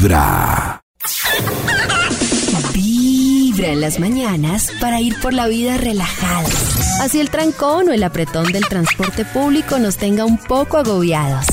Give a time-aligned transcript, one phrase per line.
[0.00, 0.80] Vibra.
[2.72, 6.48] Vibra en las mañanas para ir por la vida relajada.
[7.02, 11.44] Así el trancón o el apretón del transporte público nos tenga un poco agobiados.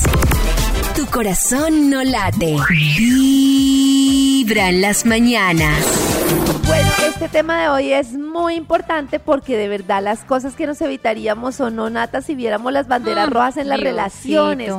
[0.96, 2.56] Tu corazón no late.
[2.96, 5.84] Vibra en las mañanas.
[6.66, 10.80] Bueno, este tema de hoy es muy importante porque de verdad las cosas que nos
[10.80, 14.72] evitaríamos o no, Nata, si viéramos las banderas Mm, rojas en las relaciones.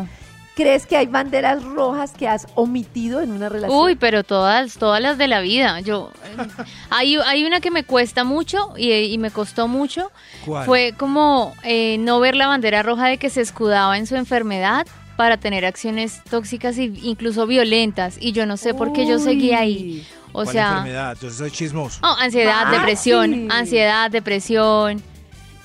[0.61, 3.79] ¿Crees que hay banderas rojas que has omitido en una relación?
[3.79, 5.79] Uy, pero todas, todas las de la vida.
[5.79, 10.11] Yo eh, hay, hay una que me cuesta mucho y, y me costó mucho.
[10.45, 10.65] ¿Cuál?
[10.65, 14.85] Fue como eh, no ver la bandera roja de que se escudaba en su enfermedad
[15.15, 18.17] para tener acciones tóxicas e incluso violentas.
[18.19, 20.05] Y yo no sé por qué yo seguí ahí.
[20.31, 21.17] O ¿Cuál sea, enfermedad?
[21.21, 21.99] Yo soy chismoso.
[22.03, 23.47] oh, ansiedad, Ah, depresión, sí.
[23.49, 25.01] ansiedad, depresión.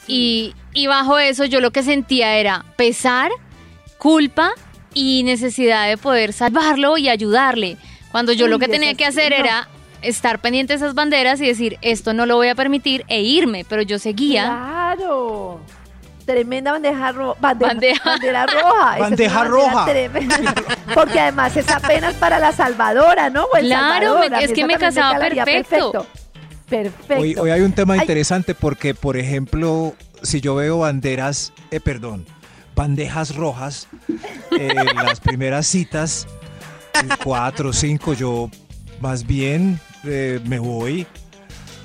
[0.07, 3.31] Y, y bajo eso yo lo que sentía era pesar,
[3.99, 4.53] culpa
[4.95, 7.77] y necesidad de poder salvarlo y ayudarle.
[8.13, 9.37] Cuando yo lo que tenía que hacer no.
[9.45, 9.69] era
[10.03, 13.65] estar pendiente de esas banderas y decir, esto no lo voy a permitir e irme,
[13.69, 14.45] pero yo seguía.
[14.45, 15.61] Claro.
[16.25, 17.37] Tremenda bandeja roja.
[17.41, 18.05] Bandeja, Bandeja.
[18.11, 18.99] bandera roja.
[18.99, 19.85] Bandeja roja.
[19.85, 20.55] tremenda.
[20.95, 23.45] Porque además es apenas para la salvadora, ¿no?
[23.45, 24.31] O el Claro, salvador.
[24.31, 26.07] me- es que me casaba calaría perfecto.
[26.69, 27.23] Perfecto.
[27.23, 28.01] Hoy, hoy hay un tema Ay.
[28.01, 32.25] interesante porque, por ejemplo, si yo veo banderas, eh, perdón,
[32.75, 33.89] bandejas rojas,
[34.59, 36.27] eh, las primeras citas,
[37.23, 38.51] cuatro o cinco, yo
[39.01, 41.07] más bien eh, me voy.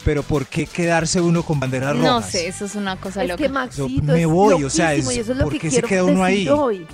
[0.06, 2.06] Pero ¿por qué quedarse uno con banderas rojas?
[2.06, 3.44] No sé, eso es una cosa Es loca.
[3.44, 5.82] que Maxito, Yo me es voy, o sea, es- es lo ¿por que qué se
[5.82, 6.48] quiero queda uno ahí?
[6.48, 6.88] hoy.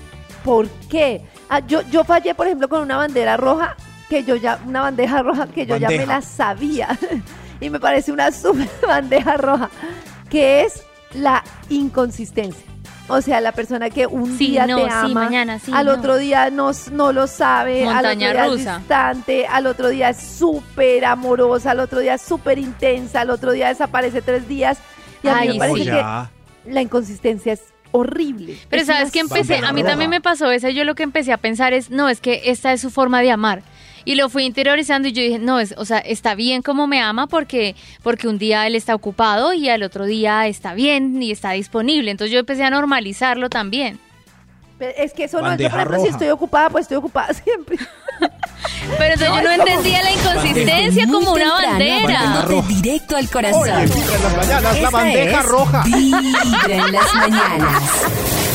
[0.43, 1.21] ¿Por qué?
[1.47, 3.75] Ah, yo, yo fallé, por ejemplo, con una bandera roja,
[4.09, 6.97] que yo ya, una bandeja roja que yo ya me la sabía.
[7.61, 9.69] y me parece una super bandeja roja,
[10.29, 10.81] que es
[11.13, 12.65] la inconsistencia.
[13.07, 15.85] O sea, la persona que un Sí, día no, te sí, ama, mañana sí, al
[15.85, 15.93] no.
[15.93, 18.71] otro día no, no lo sabe, Montaña al otro día rusa.
[18.75, 23.29] es distante, al otro día es súper amorosa, al otro día es súper intensa, al
[23.29, 24.79] otro día desaparece tres días.
[25.21, 28.57] Y a mí Ay, me parece que la inconsistencia es horrible.
[28.69, 29.91] Pero Es sabes que empecé, a mí roja.
[29.91, 32.73] también me pasó eso, yo lo que empecé a pensar es, no, es que esta
[32.73, 33.61] es su forma de amar.
[34.05, 37.01] Y lo fui interiorizando y yo dije, no, es, o sea, está bien como me
[37.01, 41.31] ama porque, porque un día él está ocupado y al otro día está bien y
[41.31, 42.11] está disponible.
[42.11, 43.99] Entonces yo empecé a normalizarlo también.
[44.77, 47.33] Pero es que eso no es, Bandeja por ejemplo, si estoy ocupada, pues estoy ocupada
[47.45, 47.77] siempre.
[48.97, 52.45] Pero entonces yo no entendía la inconsistencia como una bandera.
[52.67, 53.67] directo al corazón.
[53.67, 55.83] en las mañanas, la bandeja es roja.
[55.83, 58.54] Vibra en las mañanas.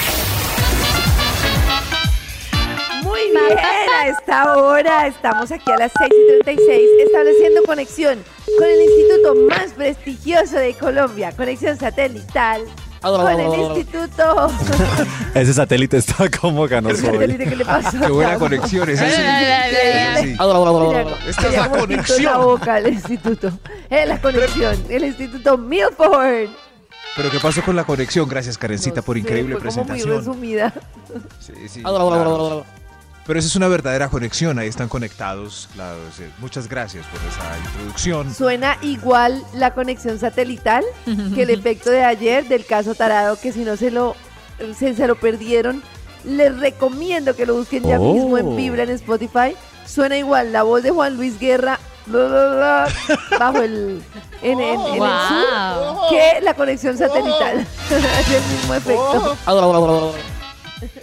[3.49, 8.23] A esta hora estamos aquí a las 6 y 36 estableciendo conexión
[8.57, 12.63] con el instituto más prestigioso de Colombia, conexión satelital
[13.01, 14.51] con el instituto...
[15.33, 17.13] Ese satélite está como ganoso hoy.
[17.13, 17.99] satélite que le pasó.
[17.99, 19.07] Qué buena conexión es esa.
[19.07, 20.21] Increíble.
[20.21, 21.29] Sí.
[21.29, 22.23] Esta es la conexión.
[22.23, 23.51] la boca el instituto.
[23.89, 26.49] Es la conexión, el instituto Milford.
[27.15, 28.29] Pero ¿qué pasó con la conexión?
[28.29, 30.17] Gracias, Karencita, No por sé, increíble fue como muy presentación.
[30.19, 30.73] resumida.
[31.39, 32.65] Sí, sí, claro.
[33.27, 35.69] Pero esa es una verdadera conexión, ahí están conectados.
[35.77, 38.33] la- sí, muchas gracias por esa introducción.
[38.33, 40.83] Suena igual la conexión satelital
[41.35, 44.15] que el efecto de ayer del caso Tarado, que si no se lo,
[44.77, 45.83] se, se lo perdieron,
[46.23, 48.13] les recomiendo que lo busquen ya Oh.
[48.13, 49.55] mismo en Vibra en Spotify.
[49.85, 54.01] Suena igual la voz de Juan Luis Guerra bla, bla, bla, bajo el
[54.41, 55.09] en, en- en el Wow.
[55.27, 57.59] sur que la conexión satelital.
[57.89, 59.37] es el mismo efecto.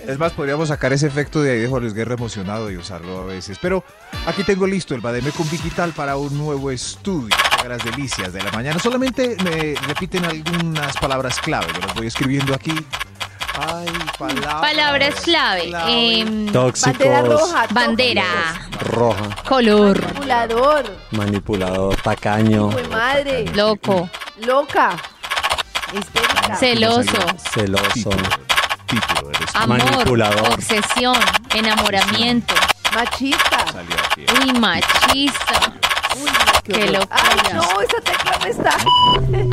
[0.07, 3.21] Es más, podríamos sacar ese efecto de ahí de Juan Luis Guerra emocionado y usarlo
[3.21, 3.59] a veces.
[3.61, 3.85] Pero
[4.27, 7.35] aquí tengo listo el Bademecum Digital para un nuevo estudio.
[7.59, 8.79] haga las delicias de la mañana.
[8.79, 11.67] Solamente me repiten algunas palabras clave.
[11.75, 12.73] Yo las voy escribiendo aquí.
[13.61, 13.87] Ay,
[14.19, 14.55] palabras.
[14.61, 15.65] Palabras clave.
[15.89, 17.67] em, Bandera Tóxicos, roja.
[17.73, 18.25] bandera,
[18.81, 20.85] roja, color, Manipulador.
[21.11, 23.47] manipulador, tacaño, madre.
[23.55, 24.09] loco,
[24.47, 24.97] Loca.
[25.93, 26.55] Histérica.
[26.57, 28.11] celoso, celoso,
[28.89, 29.47] Título, estudio.
[29.55, 30.49] amor, Manipulador.
[30.53, 31.17] obsesión,
[31.55, 32.55] enamoramiento.
[32.95, 33.65] Machista.
[33.73, 34.25] Salió aquí.
[34.41, 35.73] Uy, machista.
[36.17, 36.31] Uy,
[36.65, 36.91] Qué horror.
[36.93, 37.21] locura.
[37.23, 38.77] Ay, no, esa tecla me está.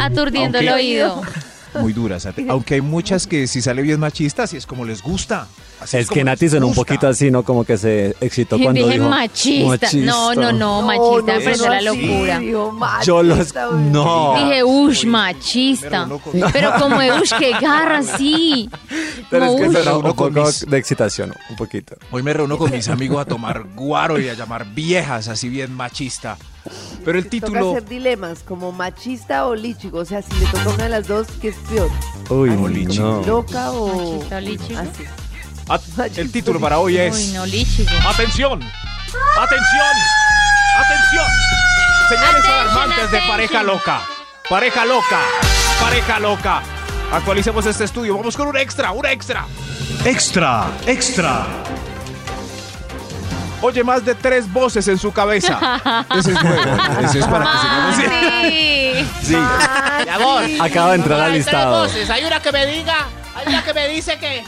[0.06, 1.22] Aturdiendo el Aunque- oído.
[1.82, 2.28] Muy duras.
[2.50, 5.48] Aunque hay muchas que si sale bien machistas y es como les gusta.
[5.82, 7.44] Así Es como que Nati sonó un poquito así, ¿no?
[7.44, 9.90] Como que se excitó cuando Dije dijo machista.
[9.96, 12.42] No, no, no, machista, me pareció la locura.
[13.04, 13.38] Yo los...
[13.38, 13.84] machista, uy.
[13.92, 14.36] No.
[14.38, 16.08] Dije, ush, machista.
[16.08, 18.70] con- Pero como de ush, qué garra, sí.
[19.30, 19.84] Pero es Como que ush.
[19.84, 21.96] sonó un poco mis- de excitación, un poquito.
[22.12, 25.74] Hoy me reúno con mis amigos a tomar guaro y a llamar viejas, así bien
[25.74, 26.38] machista.
[27.04, 27.72] Pero el Toca título...
[27.72, 30.00] hacer dilemas, como machista o lichigo.
[30.00, 31.90] O sea, si le toca una de las dos, ¿qué es peor?
[32.30, 33.22] Uy, no.
[33.26, 34.14] ¿Loca o...?
[34.16, 34.80] Machista o lichigo.
[34.80, 35.04] Así.
[35.68, 35.80] Ah,
[36.16, 37.16] El título para hoy es...
[37.16, 37.90] Uy, no, lichigo.
[38.08, 38.62] ¡Atención!
[39.38, 39.96] ¡Atención!
[40.78, 41.26] ¡Atención!
[42.10, 44.02] Señales Attention, alarmantes de pareja loca.
[44.50, 45.20] Pareja loca.
[45.80, 46.62] Pareja loca.
[47.12, 48.16] Actualicemos este estudio.
[48.18, 49.46] Vamos con un extra, un extra.
[50.04, 51.48] Extra, extra.
[53.62, 56.06] Oye más de tres voces en su cabeza.
[56.18, 56.62] Ese es nuevo.
[57.04, 57.96] Ese es para que sigamos.
[57.96, 59.08] Sí.
[59.22, 60.58] Sí, sí.
[60.60, 61.80] acaba de entrar al Hay tres listado.
[61.82, 62.10] voces.
[62.10, 64.44] Hay una que me diga, hay una que me dice que,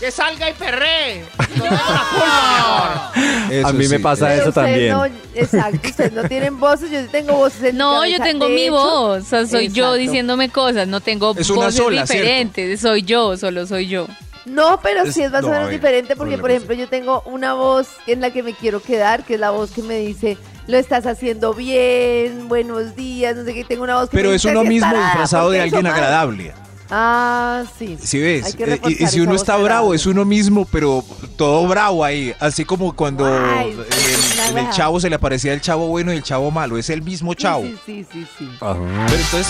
[0.00, 1.24] que salga y perree.
[1.38, 3.52] No tengo la culpa, mi amor.
[3.52, 4.02] Eso A mí me sí.
[4.02, 4.92] pasa Pero eso también.
[4.92, 5.04] No,
[5.34, 8.24] exacto, ustedes no tienen voces, yo tengo voces en mi No, yo cabeza.
[8.24, 9.22] tengo De mi hecho, voz.
[9.22, 9.94] O sea, soy yo exacto.
[9.94, 10.88] diciéndome cosas.
[10.88, 12.22] No tengo Es una voces sola, ¿cierto?
[12.24, 12.80] diferentes.
[12.80, 14.06] Soy yo, solo soy yo.
[14.50, 17.54] No, pero sí es más o menos diferente porque, ¿cuál por ejemplo, yo tengo una
[17.54, 20.36] voz en la que me quiero quedar, que es la voz que me dice,
[20.66, 24.36] lo estás haciendo bien, buenos días, no sé qué, tengo una voz que Pero me
[24.36, 25.92] es uno "Sí, mismo disfrazado ¿por qué de alguien hizo mal?".
[25.94, 26.52] agradable.
[26.90, 27.98] Ah, sí.
[28.02, 31.04] Si ves, Eh, y- si uno está bravo, es uno mismo, pero
[31.36, 32.34] todo bravo ahí.
[32.40, 35.86] Así como cuando Ay, en, el, una en el chavo se le aparecía el chavo
[35.88, 36.78] bueno y el chavo malo.
[36.78, 37.64] Es el mismo chavo.
[37.64, 38.48] Sí, sí, sí, sí.
[38.62, 38.78] Ajá.
[39.06, 39.48] Pero entonces,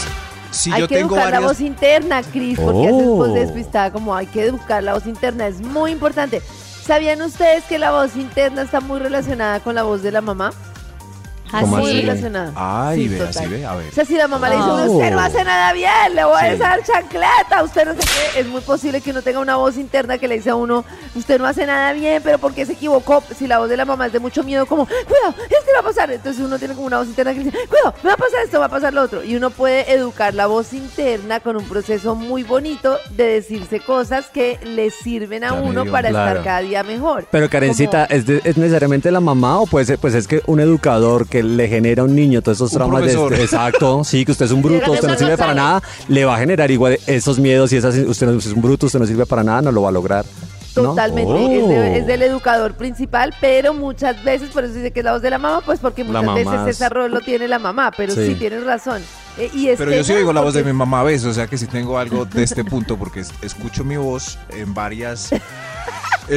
[0.50, 3.17] si hay yo que tengo educar la voz interna, Cris, porque haces Oh.
[3.17, 6.43] voz despistada, como hay que educar la voz interna, es muy importante.
[6.85, 10.53] ¿Sabían ustedes que la voz interna está muy relacionada con la voz de la mamá?
[11.50, 12.00] ¿Cómo muy así?
[12.03, 12.53] relacionada.
[12.56, 13.31] Ay, Sí, ve, total.
[13.37, 13.89] así ve, a ver.
[13.89, 14.97] O sea, si la mamá le dice, a uno, Oh.
[14.97, 18.00] usted no hace nada bien, le voy a dar chancleta, usted no sé
[18.35, 20.85] qué, es muy posible que uno tenga una voz interna que le dice a uno,
[21.15, 23.23] usted no hace nada bien, pero ¿por qué se equivocó?
[23.37, 25.83] Si la voz de la mamá es de mucho miedo, como, cuidado, esto va a
[25.83, 26.11] pasar.
[26.11, 28.61] Entonces uno tiene como una voz interna que dice, cuidado, me va a pasar esto,
[28.61, 29.25] va a pasar lo otro.
[29.25, 34.27] Y uno puede educar la voz interna con un proceso muy bonito de decirse cosas
[34.27, 36.29] que le sirven a Ya uno para claro.
[36.31, 37.27] estar cada día mejor.
[37.31, 40.43] Pero Karencita, Como- ¿es, de- ¿es necesariamente la mamá o puede ser, pues es que
[40.47, 43.35] un educador que le genera a un niño todos esos traumas de, profesor.
[43.35, 46.38] exacto, sí, que usted es un bruto, usted no sirve para nada, le va a
[46.38, 49.26] generar igual esos miedos y esas usted no usted es un bruto, usted no sirve
[49.26, 50.25] para nada, no lo va a lograr.
[50.76, 50.82] ¿no?
[50.90, 51.50] Totalmente, Oh.
[51.50, 55.12] es, de- es del educador principal, pero muchas veces, por eso dice que es la
[55.12, 57.91] voz de la mamá, pues porque muchas veces es- ese rol lo tiene la mamá,
[57.96, 58.34] pero sí, Sí.
[58.37, 59.02] tienes razón.
[59.38, 61.32] Eh, y es Pero yo sí oigo la voz de mi mamá a veces, o
[61.34, 65.32] sea que sí tengo algo de este punto, porque es- escucho mi voz en varias.
[65.32, 65.41] En,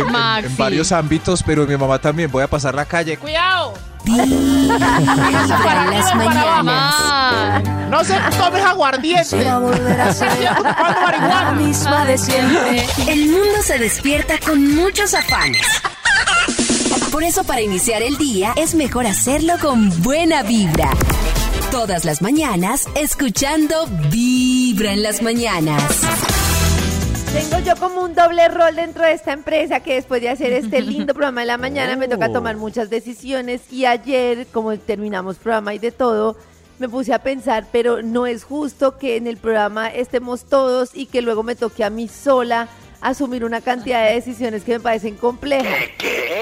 [0.07, 2.31] en- varios ámbitos, pero mi mamá también.
[2.31, 3.17] Voy a pasar la calle.
[3.17, 3.73] Cuidado.
[4.03, 6.45] Vibra en las mañanas.
[6.63, 7.61] Mamá.
[7.89, 9.43] No se tomes aguardiente.
[9.43, 12.85] Va a volver a ser la misma de siempre.
[13.07, 15.65] El mundo se despierta con muchos afanes.
[17.11, 20.89] Por eso para iniciar el día es mejor hacerlo con buena vibra.
[21.71, 25.81] Todas las mañanas escuchando Vibra en las mañanas.
[27.33, 30.81] Tengo yo como un doble rol dentro de esta empresa que después de hacer este
[30.81, 35.73] lindo programa de la mañana me toca tomar muchas decisiones y ayer, como terminamos programa
[35.73, 36.35] y de todo,
[36.77, 41.05] me puse a pensar, pero no es justo que en el programa estemos todos y
[41.05, 42.67] que luego me toque a mí sola
[42.99, 45.85] asumir una cantidad de decisiones que me parecen complejas.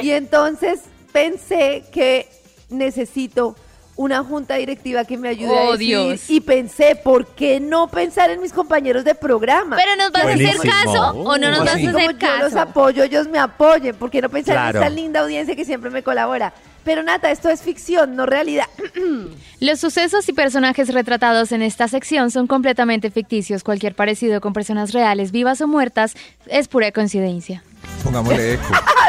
[0.02, 0.82] Y entonces
[1.12, 2.28] pensé que
[2.70, 3.56] necesito
[4.02, 6.30] una junta directiva que me ayude a Oh, decidir Dios.
[6.30, 9.76] y pensé, ¿por qué no pensar en mis compañeros de programa?
[9.76, 10.72] ¿Pero nos vas a hacer Buenísimo.
[10.74, 12.60] caso o no nos vas Así a como hacer yo los caso?
[12.62, 13.94] apoyo, ellos me apoyen.
[13.98, 14.80] ¿Por qué no pensar Claro.
[14.80, 16.54] en esta linda audiencia que siempre me colabora?
[16.86, 18.68] Pero Nata, esto es ficción, no realidad.
[19.60, 23.66] Los sucesos y personajes retratados en esta sección son completamente ficticios.
[23.66, 26.16] Cualquier parecido con personas reales, vivas o muertas,
[26.48, 27.64] es pura coincidencia.
[28.04, 28.64] Pongámosle eco.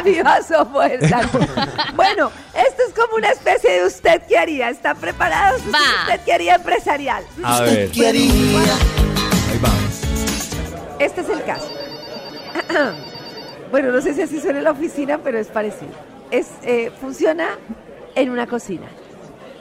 [0.05, 1.21] ¡Viva su muerta!
[1.95, 4.71] bueno, esto es como una especie de usted qué haría.
[4.71, 5.61] ¿Están preparados?
[5.73, 5.79] Va.
[6.09, 7.23] ¿Usted qué haría empresarial?
[7.45, 9.71] A ver, Ahí va.
[10.99, 11.69] Este es el caso.
[13.71, 15.93] bueno, no sé si así suena en la oficina, pero es parecido.
[16.31, 17.59] Es, eh, funciona
[18.15, 18.87] en una cocina,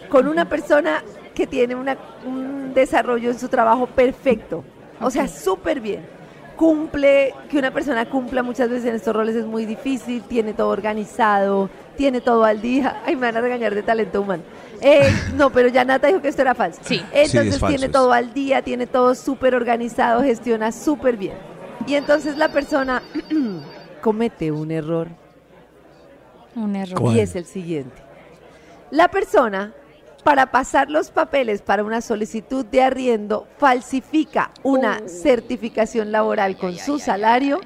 [0.10, 1.04] con una persona
[1.36, 4.64] que tiene una- un desarrollo en su trabajo perfecto,
[5.00, 6.06] o sea, súper bien.
[6.60, 10.68] Cumple, que una persona cumpla muchas veces en estos roles es muy difícil, tiene todo
[10.68, 13.02] organizado, tiene todo al día.
[13.06, 14.44] Ay, me van a regañar de talento humano.
[14.82, 16.82] Eh, no, pero ya Nata dijo que esto era falso.
[16.84, 17.02] Sí.
[17.14, 21.38] Entonces es falso, tiene todo al día, tiene todo súper organizado, gestiona súper bien.
[21.88, 23.04] Y entonces la persona
[24.02, 25.08] comete un error
[26.58, 27.00] Un error.
[27.00, 27.16] ¿Cuál?
[27.16, 27.96] y es el siguiente.
[28.92, 29.72] La persona,
[30.24, 37.00] para pasar los papeles para una solicitud de arriendo, falsifica una certificación laboral con su
[37.00, 37.60] salario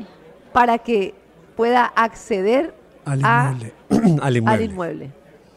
[0.52, 1.16] para que
[1.56, 2.74] pueda acceder
[3.06, 3.74] Al a- inmueble.
[3.90, 4.66] Al al inmueble.
[4.66, 5.12] inmueble.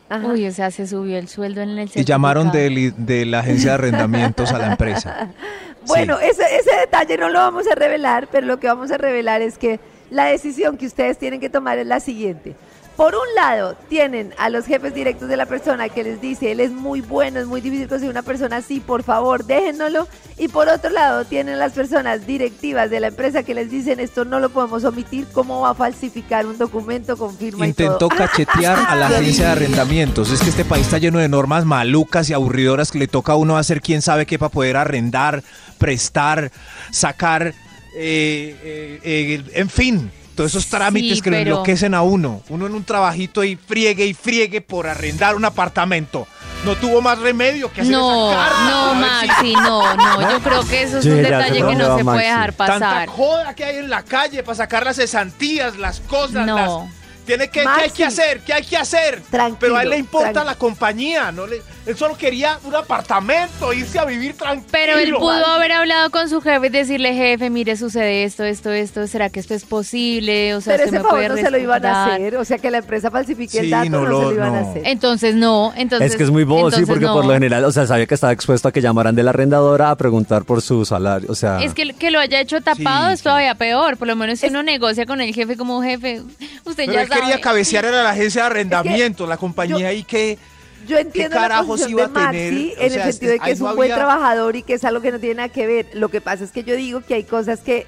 [0.08, 0.26] Ajá.
[0.28, 3.74] Uy, o sea, se subió el sueldo en el Y llamaron de, la agencia de
[3.74, 5.30] arrendamientos a la empresa.
[5.88, 9.40] Bueno, ese, ese detalle no lo vamos a revelar, pero lo que vamos a revelar
[9.40, 9.78] es que
[10.10, 12.56] la decisión que ustedes tienen que tomar es la siguiente.
[12.96, 16.60] Por un lado, tienen a los jefes directos de la persona que les dice, él
[16.60, 20.08] es muy bueno, es muy difícil conseguir una persona así, por favor, déjenlo.
[20.38, 24.24] Y por otro lado, tienen las personas directivas de la empresa que les dicen, esto
[24.24, 28.16] no lo podemos omitir, ¿cómo va a falsificar un documento con firma y Intentó todo?
[28.16, 30.30] cachetear a la agencia de arrendamientos.
[30.30, 33.36] Es que este país está lleno de normas malucas y aburridoras que le toca a
[33.36, 35.42] uno hacer quién sabe qué para poder arrendar,
[35.76, 36.50] prestar,
[36.90, 37.52] sacar, eh,
[37.94, 40.10] eh, eh, en fin.
[40.36, 42.42] Todos esos trámites Sí, que lo pero- enloquecen a uno.
[42.50, 46.28] Uno en un trabajito y friegue y friegue por arrendar un apartamento.
[46.64, 50.30] No tuvo más remedio que hacer No, esa carta no, Maxi, no, no.
[50.30, 52.24] Yo creo que eso es Sí, un detalle que no se puede Maxi.
[52.26, 52.80] dejar pasar.
[52.80, 56.46] Tanta joda que hay en la calle para sacar las cesantías, las cosas.
[56.46, 56.56] No.
[56.56, 58.40] las- Tiene que, ¿qué hay que hacer?
[58.40, 59.20] ¿Qué hay que hacer?
[59.30, 60.44] Tranquilo, Pero a él le importa tranquilo.
[60.52, 64.68] la compañía, no le, él solo quería un apartamento, irse a vivir tranquilo.
[64.70, 68.70] Pero él pudo haber hablado con su jefe y decirle, jefe, mire, sucede esto, esto,
[68.70, 70.54] esto, ¿será que esto es posible?
[70.54, 72.44] O sea, Pero usted ese me puede no se lo iban a respaldar?" hacer, o
[72.44, 74.82] sea que la empresa falsifique el dato, no no, lo- se lo iban a hacer.
[74.86, 76.10] Entonces no, entonces...
[76.12, 77.12] Es que es muy bobo, sí, porque no.
[77.14, 79.90] por lo general, o sea, sabía que estaba expuesto a que llamaran de la arrendadora
[79.90, 81.60] a preguntar por su salario, o sea...
[81.62, 83.24] Es que que lo haya hecho tapado Sí, es sí.
[83.24, 83.96] todavía peor.
[83.96, 86.20] Por lo menos si uno negocia con el jefe como jefe,
[86.64, 90.38] usted Pero ya él quería cabecear a la agencia de arrendamiento, la compañía ahí que...
[90.86, 92.52] Yo entiendo la carajos posición iba de a tener?
[92.52, 94.62] Maxi O en sea, el sentido de que que es un buen había- trabajador y
[94.62, 95.86] que es algo que no tiene nada que ver.
[95.94, 97.86] Lo que pasa es que yo digo que hay cosas que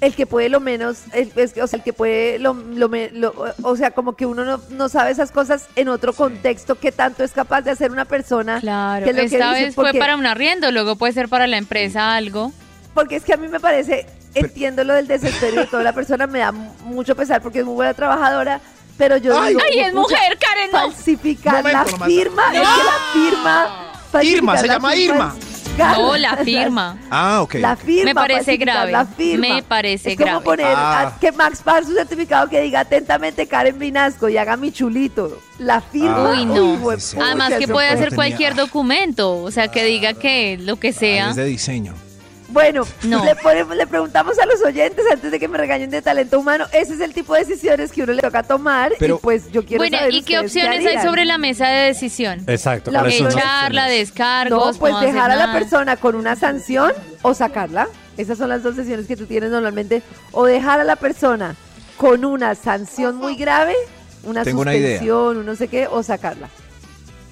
[0.00, 2.88] el que puede lo menos, el, es que- o sea, el que puede lo, lo
[2.88, 6.74] me- lo- o sea, como que uno no, no sabe esas cosas en otro contexto
[6.74, 8.58] que tanto es capaz de hacer una persona.
[8.60, 11.12] Claro, que es lo que esta dice, vez fue porque- para un arriendo, luego puede
[11.12, 12.52] ser para la empresa algo.
[12.92, 16.26] Porque es que a mí me parece, entiendo lo del desespero de toda la persona,
[16.26, 18.60] me da mucho pesar porque es muy buena trabajadora,
[18.98, 20.70] pero yo Ay, digo, ¡Ay, es mujer, Karen!
[20.72, 20.78] No.
[20.78, 22.08] falsificar Momento la nomás.
[22.08, 23.88] firma, es que la firma
[24.22, 25.34] Irma, se la llama Irma.
[25.78, 26.98] No, la firma.
[27.10, 27.54] Ah, ok.
[27.54, 28.04] La firma.
[28.04, 29.48] Me parece grave, La firma.
[29.54, 30.44] me parece es como grave.
[30.44, 31.00] poner Ah.
[31.16, 35.38] a- que Max pague su certificado que diga atentamente Karen Vinasco y haga mi chulito.
[35.58, 36.26] La firma.
[36.28, 36.78] Ah, Uy, no.
[37.24, 40.92] Además que puede hacer tenía- cualquier documento, o sea, que diga que lo que Ah,
[40.92, 41.30] sea.
[41.30, 41.94] es de diseño.
[42.52, 43.24] Bueno, No.
[43.24, 46.66] le, ponemos- le preguntamos a los oyentes antes de que me regañen de talento humano.
[46.72, 48.92] Ese es el tipo de decisiones que uno le toca tomar.
[48.98, 51.86] Pero- y pues yo quiero Bueno, saber ¿y qué opciones hay sobre la mesa de
[51.86, 52.44] decisión?
[52.46, 55.58] Exacto, La ¿cuáles son las Echarla, descargos, No, pues dejar a la nada.
[55.58, 56.92] persona con una sanción
[57.22, 57.88] o sacarla.
[58.16, 60.02] Esas son las dos decisiones que tú tienes normalmente.
[60.32, 61.56] O dejar a la persona
[61.96, 63.74] con una sanción muy grave,
[64.24, 64.98] una Tengo una idea.
[64.98, 66.48] suspensión, un no sé qué, o sacarla.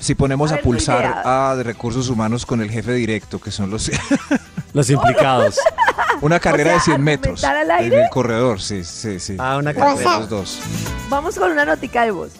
[0.00, 3.38] Si ponemos A a, ver, tu pulsar a de recursos humanos con el jefe directo,
[3.40, 3.90] que son los
[4.72, 5.58] Los implicados.
[6.22, 8.02] una carrera sea, de 100 metros al en aire.
[8.04, 9.36] el corredor, sí, sí, sí.
[9.38, 10.18] Ah, una Entre carrera.
[10.18, 10.60] los dos.
[11.08, 12.32] Vamos con una notica de voz.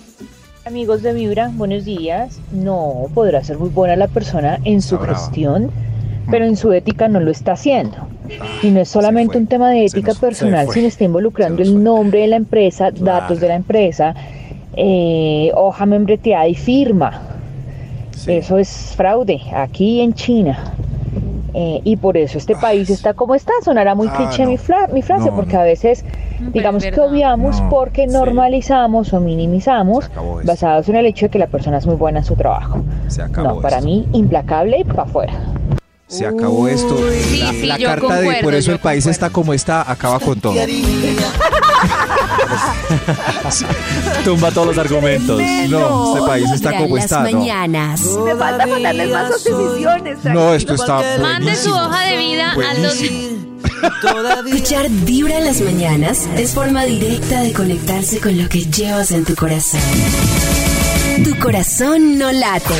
[0.64, 2.38] Amigos de Vibra, buenos días.
[2.52, 5.18] No, podrá ser muy buena la persona en su brava.
[5.18, 5.70] gestión,
[6.30, 7.96] pero en su ética no lo está haciendo.
[8.62, 12.20] Y no es solamente un tema de ética nos- personal, sino está involucrando el nombre
[12.20, 13.04] de la empresa, Claro.
[13.22, 14.14] datos de la empresa,
[14.76, 17.22] eh, hoja membreteada y firma.
[18.24, 18.32] Sí.
[18.32, 20.58] Eso es fraude aquí en China.
[21.52, 23.52] Eh, y por eso este país está como está.
[23.64, 24.50] Sonará muy Ah, cliché no.
[24.50, 26.04] mi, fla- mi frase, No, porque a veces
[26.38, 28.12] Pero digamos que obviamos No, porque sí.
[28.12, 30.10] normalizamos o minimizamos
[30.44, 32.82] basados en el hecho de que la persona es muy buena en su trabajo.
[33.08, 33.88] Se acabó No, para esto.
[33.88, 35.32] mí implacable y para afuera.
[36.06, 36.96] Se acabó esto.
[36.98, 39.10] Sí, la sí, la yo carta de por eso el país concuerdo.
[39.10, 40.54] está como está, acaba con todo.
[44.25, 45.40] Tumba todos los argumentos.
[45.68, 47.23] No, este país está Vibra en como las está.
[47.23, 48.00] No, mañanas.
[48.25, 50.25] Me falta mandarles más decisiones.
[50.25, 52.97] No, esto está Mande su hoja de vida al dos...
[54.47, 59.25] Escuchar Vibra en las mañanas es forma directa de conectarse con lo que llevas en
[59.25, 59.80] tu corazón.
[61.25, 62.75] Tu corazón no late.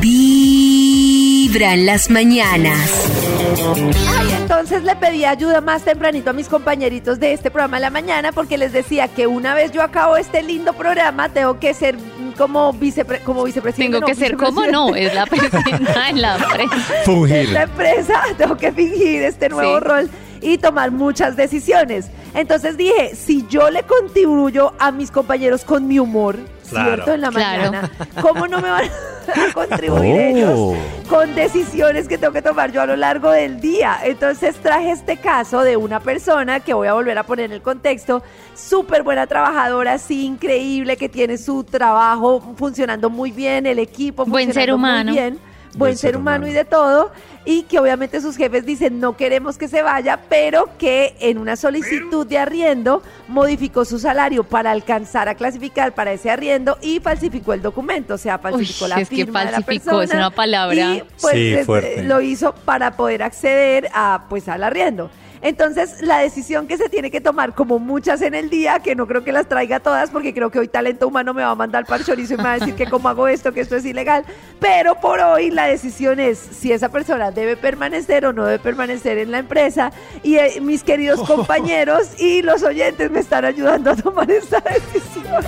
[0.00, 3.17] Vibra en las mañanas.
[3.52, 7.90] Ay, entonces le pedí ayuda más tempranito a mis compañeritos de este programa de la
[7.90, 11.96] mañana porque les decía que una vez yo acabo este lindo programa tengo que ser
[12.36, 13.92] como, vicepre como vicepresidente.
[13.96, 16.92] Tengo no, que ser como no, es la presidenta en la empresa.
[16.92, 17.36] de Fungir.
[17.36, 19.84] esta empresa, tengo que fingir este nuevo Sí.
[19.84, 22.10] rol y tomar muchas decisiones.
[22.34, 26.36] Entonces dije, si yo le contribuyo a mis compañeros con mi humor,
[26.70, 26.92] Claro.
[27.04, 27.12] ¿cierto?
[27.14, 27.62] En la Claro.
[27.72, 30.74] mañana, ¿cómo no me van a contribuir Oh.
[30.74, 30.76] ellos
[31.08, 33.98] con decisiones que tengo que tomar yo a lo largo del día?
[34.04, 37.62] Entonces traje este caso de una persona que voy a volver a poner en el
[37.62, 38.22] contexto,
[38.54, 44.52] súper buena trabajadora, sí, increíble, que tiene su trabajo funcionando muy bien, el equipo Buen
[44.52, 45.10] ser funcionando humano.
[45.12, 47.12] muy bien buen ser humano y de todo,
[47.44, 51.56] y que obviamente sus jefes dicen no queremos que se vaya, pero que en una
[51.56, 57.52] solicitud de arriendo modificó su salario para alcanzar a clasificar para ese arriendo y falsificó
[57.54, 60.26] el documento, o sea, falsificó Uy, la es que firma de la falsificó, es persona
[60.28, 60.76] una palabra.
[60.96, 62.02] y pues Sí, es- fuerte.
[62.04, 65.10] lo hizo para poder acceder a pues al arriendo.
[65.42, 69.06] Entonces, la decisión que se tiene que tomar, como muchas en el día, que no
[69.06, 71.84] creo que las traiga todas, porque creo que hoy talento humano me va a mandar
[71.86, 73.84] para el chorizo y me va a decir que cómo hago esto, que esto es
[73.84, 74.24] ilegal.
[74.60, 79.18] Pero por hoy la decisión es si esa persona debe permanecer o no debe permanecer
[79.18, 79.92] en la empresa.
[80.22, 85.44] Y eh, mis queridos compañeros y los oyentes me están ayudando a tomar esta decisión.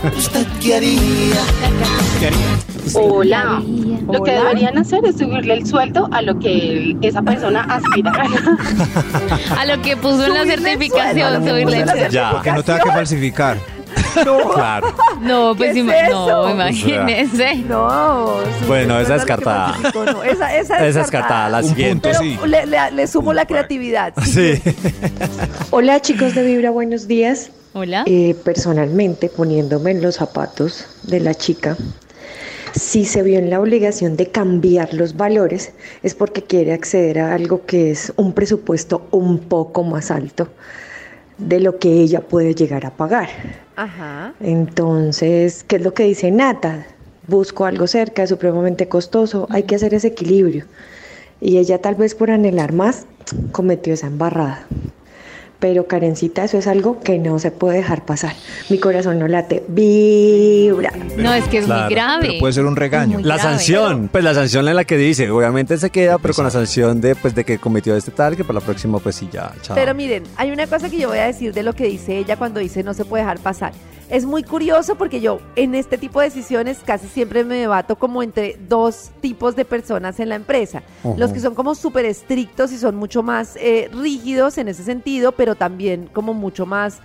[2.95, 3.63] Hola.
[4.11, 8.17] Lo que deberían hacer es subirle el sueldo a lo que esa persona aspira a
[8.17, 8.59] ganar.
[9.59, 12.09] A lo que puso en la certificación, subirle el sueldo.
[12.11, 12.31] Ya.
[12.33, 13.57] Porque no tenga que falsificar.
[14.55, 14.93] Claro.
[15.21, 17.57] No, pues ¿Qué es no, imagínese.
[17.69, 18.35] No.
[18.67, 19.77] Bueno, esa que descartada.
[19.95, 21.49] no, Esa, esa Esa descartada.
[21.49, 22.09] la siguiente.
[22.11, 22.39] punto, sí.
[22.47, 24.13] le, le- le sumo la creatividad.
[24.25, 24.61] Sí.
[25.71, 27.51] Hola chicos de Vibra, buenos días.
[27.73, 28.03] Hola.
[28.07, 31.77] Eh, personalmente, poniéndome en los zapatos de la chica,
[32.75, 35.73] si se vio en la obligación de cambiar los valores,
[36.03, 40.49] es porque quiere acceder a algo que es un presupuesto un poco más alto
[41.39, 43.29] de lo que ella puede llegar a pagar.
[43.77, 44.35] Ajá.
[44.41, 46.87] Entonces, ¿qué es lo que dice Nata?
[47.27, 50.67] Busco algo cerca, es supremamente costoso, hay que hacer ese equilibrio.
[51.41, 53.07] Y ella tal vez por anhelar más
[53.53, 54.67] cometió esa embarrada.
[55.61, 58.33] Pero Karencita, eso es algo que no se puede dejar pasar.
[58.71, 60.91] Mi corazón no late, vibra.
[61.19, 62.27] No, es que es Claro, muy grave.
[62.29, 63.19] pero puede ser un regaño.
[63.19, 63.43] La grave.
[63.43, 67.01] sanción, pues la sanción en la que dice, obviamente se queda, pero con la sanción
[67.03, 69.75] de pues de que cometió este tal, que para la próxima pues sí ya, chao.
[69.77, 72.37] Pero miren, hay una cosa que yo voy a decir de lo que dice ella
[72.37, 73.73] cuando dice no se puede dejar pasar.
[74.11, 78.25] Es muy curioso porque yo en este tipo de decisiones casi siempre me debato como
[78.25, 80.83] entre dos tipos de personas en la empresa.
[81.17, 85.31] Los que son como súper estrictos y son mucho más eh, rígidos en ese sentido,
[85.31, 87.01] pero también como mucho más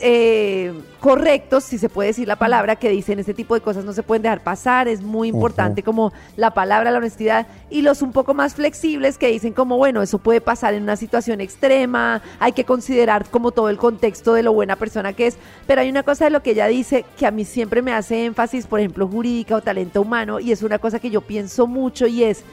[0.00, 3.92] eh, correctos, si se puede decir la palabra, que dicen este tipo de cosas no
[3.92, 8.12] se pueden dejar pasar, es muy importante como la palabra, la honestidad, y los un
[8.12, 12.52] poco más flexibles que dicen como, bueno, eso puede pasar en una situación extrema, hay
[12.52, 16.02] que considerar como todo el contexto de lo buena persona que es, pero hay una
[16.02, 19.06] cosa de lo que ella dice que a mí siempre me hace énfasis, por ejemplo,
[19.06, 22.44] jurídica o talento humano, y es una cosa que yo pienso mucho y es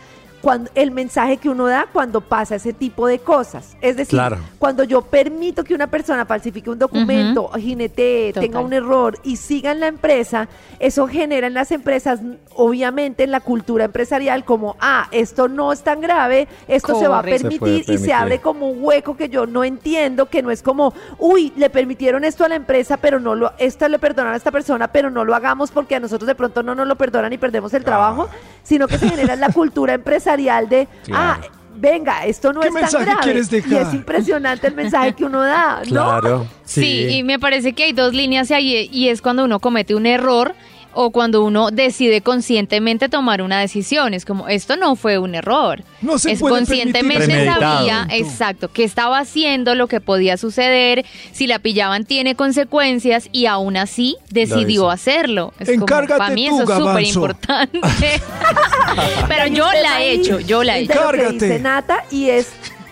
[0.41, 3.75] cuando el mensaje que uno da cuando pasa ese tipo de cosas.
[3.81, 4.37] Es decir, Claro.
[4.59, 8.43] cuando yo permito que una persona falsifique un documento, jinetee, Total.
[8.43, 10.47] tenga un error y siga en la empresa,
[10.79, 12.19] eso genera en las empresas,
[12.55, 17.19] obviamente en la cultura empresarial, como, ah, esto no es tan grave, esto se va
[17.19, 17.23] a.
[17.23, 20.61] Se permitir y se abre como un hueco que yo no entiendo, que no es
[20.61, 24.37] como, uy, le permitieron esto a la empresa, pero no lo, esto le perdonaron a
[24.37, 27.33] esta persona, pero no lo hagamos porque a nosotros de pronto no nos lo perdonan
[27.33, 28.29] y perdemos el trabajo,
[28.63, 31.39] sino que se genera en la cultura empresarial de, ah,
[31.75, 33.21] venga, esto no ¿Qué es tan mensaje grave.
[33.23, 33.81] quieres Y dejar?
[33.87, 35.85] es impresionante el mensaje que uno da, ¿no?
[36.19, 36.47] Claro.
[36.65, 37.07] Sí.
[37.09, 40.53] y me parece que hay dos líneas ahí y es cuando uno comete un error
[40.99, 44.15] o cuando uno decide conscientemente tomar una decisión.
[44.15, 45.83] Es como, esto no fue un error.
[46.01, 51.05] No se es puede conscientemente sabía, exacto, que estaba haciendo lo que podía suceder.
[51.33, 55.53] Si la pillaban tiene consecuencias y aún así decidió hacerlo.
[55.59, 57.79] Es Encárgate para mí tú, eso es súper importante.
[59.27, 60.93] Pero yo la he hecho, yo la he de hecho.
[60.95, 61.45] lo que Encárgate.
[61.45, 62.49] dice Nata y es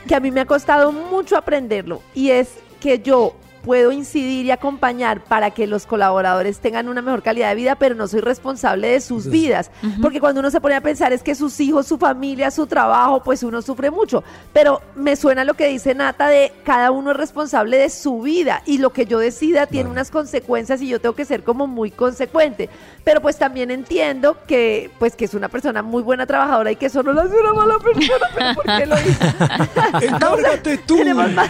[0.07, 4.51] que a mí me ha costado mucho aprenderlo y es que yo puedo incidir y
[4.51, 8.89] acompañar para que los colaboradores tengan una mejor calidad de vida, pero no soy responsable
[8.89, 9.71] de sus vidas.
[10.03, 13.23] Porque cuando uno se pone a pensar es que sus hijos, su familia, su trabajo,
[13.23, 14.23] pues uno sufre mucho.
[14.53, 18.61] Pero me suena lo que dice Nata de cada uno es responsable de su vida
[18.67, 21.89] y lo que yo decida tiene unas consecuencias y yo tengo que ser como muy
[21.89, 22.69] consecuente.
[23.03, 26.85] Pero pues también entiendo que pues que es una persona muy buena trabajadora y que
[26.85, 29.25] eso no la hace una mala persona, pero ¿por qué lo hizo?
[30.13, 30.97] Encárgate tú.
[30.97, 31.49] Tenemos más,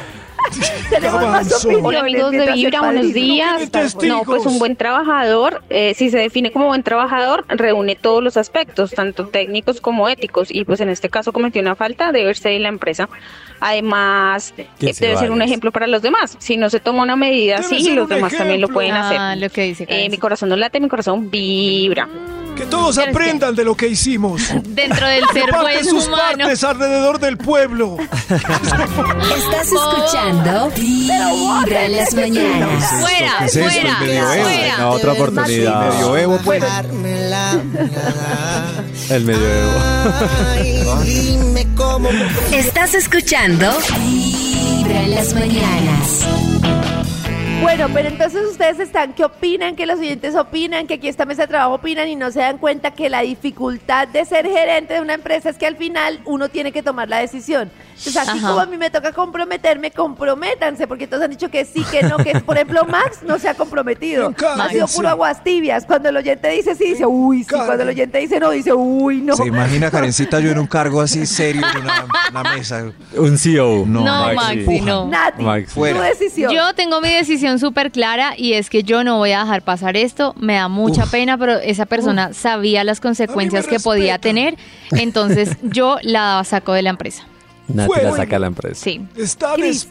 [0.90, 1.66] tenemos más.
[1.82, 3.70] Hola amigos de Vibra, buenos días.
[4.04, 8.38] No, pues un buen trabajador, eh, si se define como buen trabajador, reúne todos los
[8.38, 12.54] aspectos, tanto técnicos como éticos, y pues en este caso cometió una falta, debe ser
[12.54, 13.10] en la empresa.
[13.60, 16.36] Además, eh, se debe ser un ejemplo para los demás.
[16.40, 19.32] Si no se toma una medida Debe así, los un demás también lo pueden Ah,
[19.32, 19.42] hacer.
[19.42, 22.08] lo que dice Eh, mi corazón no late, mi corazón vibra.
[22.56, 24.42] Que todos Pero es que- aprendan de lo que hicimos.
[24.64, 26.38] Dentro del ser buen sus humano.
[26.40, 27.98] partes alrededor del pueblo.
[28.30, 32.92] Estás escuchando Vibra en las mañanas.
[33.02, 34.44] Fuera, ¿Qué es fuera, El medioevo.
[34.44, 34.48] fuera.
[34.48, 35.90] Venga, otra oportunidad.
[35.94, 36.64] Medioevo, pues.
[39.10, 39.72] El medioevo.
[42.54, 46.26] Estás escuchando Vibra en las mañanas.
[47.62, 49.76] Bueno, pero entonces ustedes están, ¿qué opinan?
[49.76, 52.58] Que los oyentes opinan, que aquí esta mesa de trabajo opinan y no se dan
[52.58, 56.50] cuenta que la dificultad de ser gerente de una empresa es que al final uno
[56.50, 57.72] tiene que tomar la decisión.
[57.98, 58.48] Entonces, así Ajá.
[58.50, 62.18] como a mí me toca comprometerme, comprométanse, porque todos han dicho que sí, que no,
[62.18, 64.34] que por ejemplo Max no se ha comprometido.
[64.66, 65.86] Ha sido puro aguas tibias.
[65.86, 67.50] Cuando el oyente dice sí, dice uy, sí.
[67.50, 69.36] Cuando el oyente dice no, dice uy, no.
[69.36, 72.92] ¿Se imagina, Karencita, yo en un cargo así serio en una, una mesa?
[73.18, 73.86] Un CEO.
[73.86, 75.08] No, No, Maxi, Maxi, no.
[75.08, 75.66] Nati, Max.
[75.68, 76.02] tu Fuera.
[76.02, 76.52] decisión.
[76.54, 79.96] Yo tengo mi decisión súper clara y es que yo no voy a dejar pasar
[79.98, 80.34] esto.
[80.40, 84.56] Me da mucha pena, pero esa persona sabía las consecuencias que podía tener.
[84.92, 87.24] Entonces yo la saco de la empresa.
[87.68, 88.84] Nati la saca a la empresa.
[88.84, 89.06] Sí.
[89.18, 89.88] Está Cris,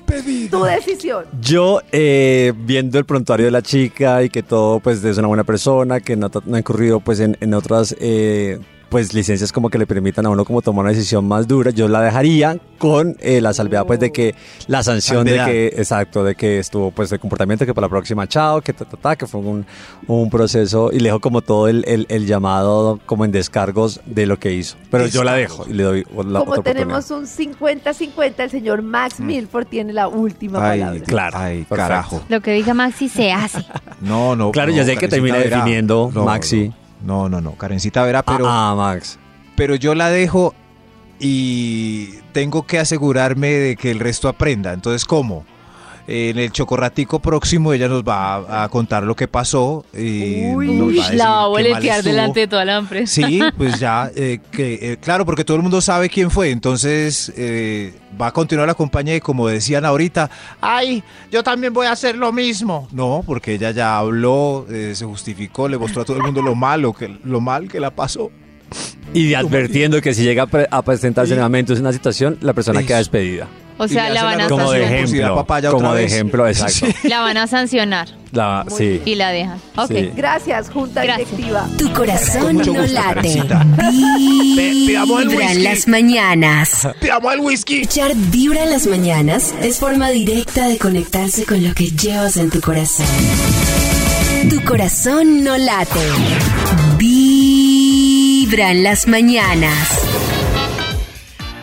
[0.51, 1.25] tu decisión.
[1.41, 5.45] Yo, eh, viendo el prontuario de la chica y que todo, pues, es una buena
[5.45, 8.59] persona, que no, no ha incurrido, pues, en, en otras, eh,
[8.95, 11.89] pues, licencias como que le permitan a uno como tomar una decisión más dura, yo
[11.89, 14.37] la dejaría con eh, la salvedad, pues, de que
[14.69, 15.47] la sanción Salvedad.
[15.47, 18.73] de que, exacto, de que estuvo, pues, de comportamiento, que para la próxima, chao, que
[18.73, 19.67] ta, ta, ta, que fue un,
[20.07, 24.27] un proceso y le dejo como todo el, el- el llamado como en descargos de
[24.27, 24.77] lo que hizo.
[24.93, 28.83] Pero yo la dejo y le doy la Como otra tenemos un 50-50, el señor
[28.83, 31.01] Max Milford tiene la última Ay, palabra.
[31.05, 31.37] Claro.
[31.39, 31.75] Ay, perfecto.
[31.77, 32.23] carajo.
[32.29, 33.67] Lo que diga Maxi se hace.
[34.01, 34.53] No, no.
[34.53, 35.57] Claro, no, yo sé que Karencita termina verá.
[35.57, 36.69] definiendo No, Maxi.
[36.69, 36.84] No,
[37.29, 37.53] no, no.
[37.57, 39.19] Karencita verá, pero, Ah, ah, Max.
[39.57, 40.55] pero yo la dejo
[41.21, 44.73] y tengo que asegurarme de que el resto aprenda.
[44.73, 45.45] Entonces, ¿cómo?
[46.07, 50.75] En el chocorratico próximo ella nos va a, a contar lo que pasó y Uy.
[50.75, 53.15] nos va a decir la va a boletear delante de toda la empresa.
[53.27, 57.33] Sí, pues ya, eh, que, eh, claro, porque todo el mundo sabe quién fue, entonces
[57.39, 60.29] eh, va a continuar la compañía y como decían ahorita,
[60.61, 62.87] Ay, yo también voy a hacer lo mismo.
[62.93, 66.55] no, porque ella ya habló, eh, se justificó, le mostró a todo el mundo lo
[66.55, 68.31] malo, que, lo mal que la pasó.
[69.15, 72.81] Y advirtiendo que si llega a, pre- a presentarse nuevamente en una situación, la persona
[72.81, 72.89] Eso.
[72.89, 73.47] queda despedida.
[73.77, 75.35] O sea, la van a Como de da ejemplo.
[75.35, 76.13] papaya Como de vez.
[76.13, 76.87] ejemplo, exacto.
[77.03, 79.03] La van a sancionar La- sí.
[79.05, 79.59] y la dejan.
[79.77, 79.89] Ok.
[79.89, 80.11] Sí.
[80.15, 81.29] Gracias, Junta Gracias.
[81.31, 81.69] Directiva.
[81.77, 83.15] Tu corazón mucho no gusto, late.
[83.15, 83.67] Karencita.
[83.81, 85.63] el Vibra en whisky.
[85.63, 86.89] las mañanas.
[87.01, 87.81] Te amo el whisky.
[87.81, 92.51] Escuchar Vibra en las mañanas es forma directa de conectarse con lo que llevas en
[92.51, 93.07] tu corazón.
[94.51, 95.99] Tu corazón no late.
[96.99, 99.89] Vibra en las mañanas.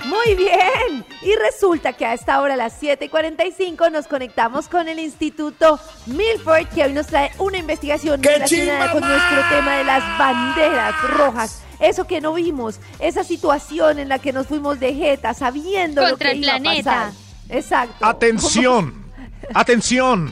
[0.06, 1.01] Muy bien.
[1.24, 4.98] Y resulta que a esta hora, a las 7 y 45, nos conectamos con el
[4.98, 10.96] Instituto Milford, que hoy nos trae una investigación relacionada con nuestro tema de las banderas
[11.12, 11.62] rojas.
[11.80, 16.18] Eso que no vimos, esa situación en la que nos fuimos de jeta, sabiendo lo
[16.18, 17.12] que el iba a pasar.
[17.50, 18.04] Exacto.
[18.06, 19.06] Atención,
[19.54, 20.32] atención,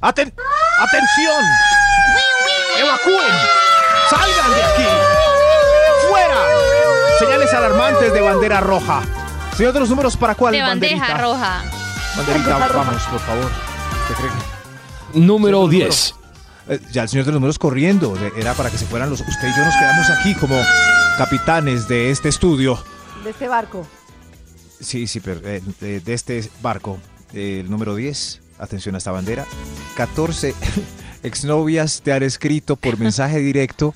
[0.00, 0.32] aten-
[0.78, 1.44] atención,
[2.78, 3.32] evacúen,
[4.10, 6.36] salgan de aquí, fuera,
[7.18, 9.02] señales alarmantes de bandera roja.
[9.56, 11.22] Señor de los números, ¿para cuál De bandeja banderita?
[11.22, 11.62] roja.
[12.16, 13.44] Banderita, vamos, por favor.
[13.44, 16.14] ¿Usted cree que- Número Señor de los 10.
[16.66, 18.16] Eh, ya el señor de los números corriendo.
[18.36, 19.20] Era para que se fueran los.
[19.20, 20.56] Usted y yo nos quedamos aquí como
[21.18, 22.82] capitanes de este estudio.
[23.22, 23.86] De este barco.
[24.80, 26.98] Sí, sí, pero eh, de, de este barco.
[27.32, 28.40] eh, el número 10.
[28.58, 29.44] Atención a esta bandera.
[29.96, 30.54] 14
[31.22, 33.94] exnovias te han escrito por mensaje directo.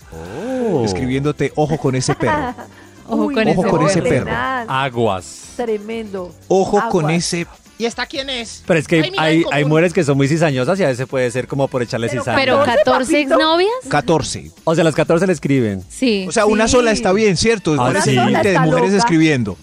[0.84, 2.54] Escribiéndote, ojo con ese perro.
[3.08, 4.30] Ojo Uy, con no, ese con ese perro.
[4.68, 5.52] Aguas.
[5.56, 6.34] Tremendo.
[6.48, 7.46] Ojo con ese.
[7.78, 8.64] ¿Y esta quién es?
[8.66, 11.06] Pero es que Ay, mira, hay, hay mujeres que son muy cizañosas y a veces
[11.06, 12.36] puede ser como por echarle cizaña.
[12.36, 13.16] Pero 14 papito.
[13.34, 13.70] exnovias.
[13.88, 14.50] 14.
[14.64, 15.84] O sea, las 14 le escriben.
[15.88, 16.26] Sí.
[16.28, 17.76] O sea, una sola está bien, ¿cierto?
[17.78, 18.16] Ah, sí.
[18.16, 18.96] de está mujeres loca.
[18.98, 19.56] escribiendo.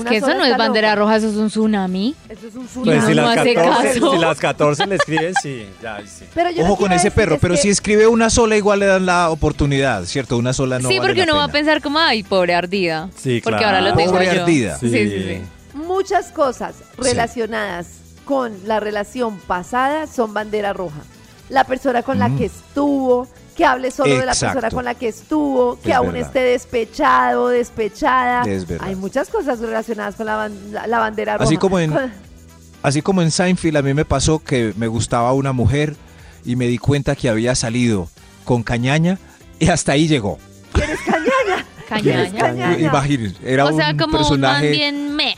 [0.00, 1.00] Una que eso no es bandera loca.
[1.00, 2.14] roja, eso es un tsunami.
[2.28, 3.00] Eso es un Pues tsunami.
[3.00, 4.10] si, no las hace 14, caso.
[4.12, 5.66] si las 14 le escriben, sí.
[5.82, 6.24] Ya, sí.
[6.34, 8.86] Pero yo Ojo con ese perro, es pero que- si escribe una sola, igual le
[8.86, 10.36] dan la oportunidad, ¿cierto?
[10.36, 13.10] Una sola no sí, vale porque la uno va a pensar como, ay, pobre ardida.
[13.16, 13.76] Sí, Porque claro.
[13.78, 14.42] ahora lo tengo Pobre yo.
[14.42, 14.78] ardida.
[14.78, 15.40] Sí, sí, sí.
[15.74, 17.86] muchas cosas relacionadas
[18.24, 21.00] con la relación pasada son bandera roja.
[21.48, 23.26] La persona con la que estuvo,
[23.58, 26.28] que hable solo de la persona con la que estuvo, que Es aún verdad.
[26.28, 28.42] esté despechado, despechada.
[28.44, 28.86] Es verdad.
[28.88, 31.44] Hay muchas cosas relacionadas con la, ban- la- la bandera roja.
[31.44, 31.92] Así como en-
[32.82, 35.96] Así como en Seinfeld a mí me pasó que me gustaba una mujer
[36.44, 38.08] y me di cuenta que había salido
[38.44, 39.18] con cañaña
[39.58, 40.38] y hasta ahí llegó.
[40.72, 41.66] ¿Quién es cañaña?
[41.88, 42.38] Cañaña.
[42.40, 42.78] Cañaña.
[42.78, 45.34] Imagínense, era o sea, un como un man personaje bien meh.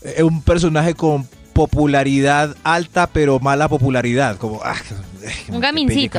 [0.00, 1.28] eh, un personaje con
[1.66, 4.74] popularidad alta pero mala popularidad, como ah,
[5.48, 6.18] Un gamincito.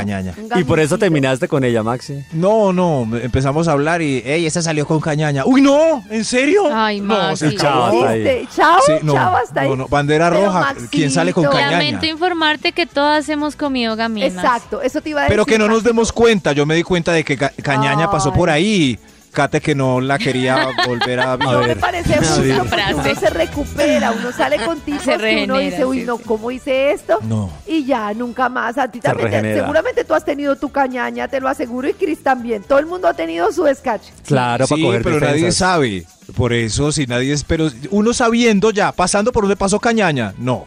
[0.56, 2.24] Y por eso terminaste con ella, Maxi.
[2.34, 5.44] No, no, empezamos a hablar y, ey, esa salió con cañaña.
[5.46, 6.64] Uy, no, ¿en serio?
[6.72, 7.56] Ay, no, Maxi.
[7.56, 8.20] Chao, hasta ahí.
[8.24, 8.48] ¿Viste?
[8.56, 9.70] Chao, Sí, no, chao, hasta ahí.
[9.70, 11.64] no, no, bandera Pero roja, ¿quién sale con Maxito.
[11.64, 11.84] cañaña?
[11.86, 14.34] Lamento informarte que todas hemos comido gaminas.
[14.34, 15.34] Exacto, eso te iba a decir.
[15.34, 15.90] Pero que no nos Maxito.
[15.90, 19.00] demos cuenta, yo me di cuenta de que Ca- Cañaña pasó por ahí
[19.32, 21.80] Kate que no la quería volver a No me ver.
[21.80, 22.58] parece A justo ver.
[22.60, 26.06] porque uno se recupera, uno sale con tipos Se que uno regenera, dice, uy, sí,
[26.06, 26.18] no.
[26.18, 27.20] ¿cómo hice esto?
[27.24, 27.50] No.
[27.66, 28.78] Y ya, nunca más.
[28.78, 29.62] A ti también, te- regenera.
[29.62, 32.64] seguramente tú has tenido tu cañaña, te lo aseguro, y Cris también.
[32.64, 34.12] Todo el mundo ha tenido su escache.
[34.26, 36.06] Claro, para Sí, coger pero nadie sabe.
[36.36, 40.66] Por eso, si nadie es, pero uno sabiendo ya, pasando por donde pasó Cañaña, no.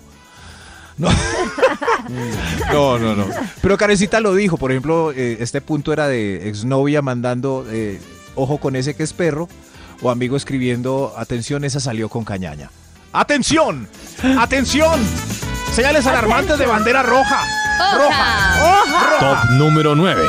[0.96, 1.08] No.
[2.72, 3.26] no, no, no.
[3.60, 8.00] Pero Karencita lo dijo, por ejemplo, eh, este punto era de exnovia mandando, eh,
[8.34, 9.48] ojo con ese que es perro,
[10.02, 12.70] o amigo escribiendo, atención, esa salió con Cañaña.
[13.12, 13.88] ¡Atención!
[14.38, 15.00] ¡Atención!
[15.72, 17.42] Señales alarmantes de bandera roja.
[17.80, 19.18] ¡Oja!
[19.20, 20.22] Top número 9.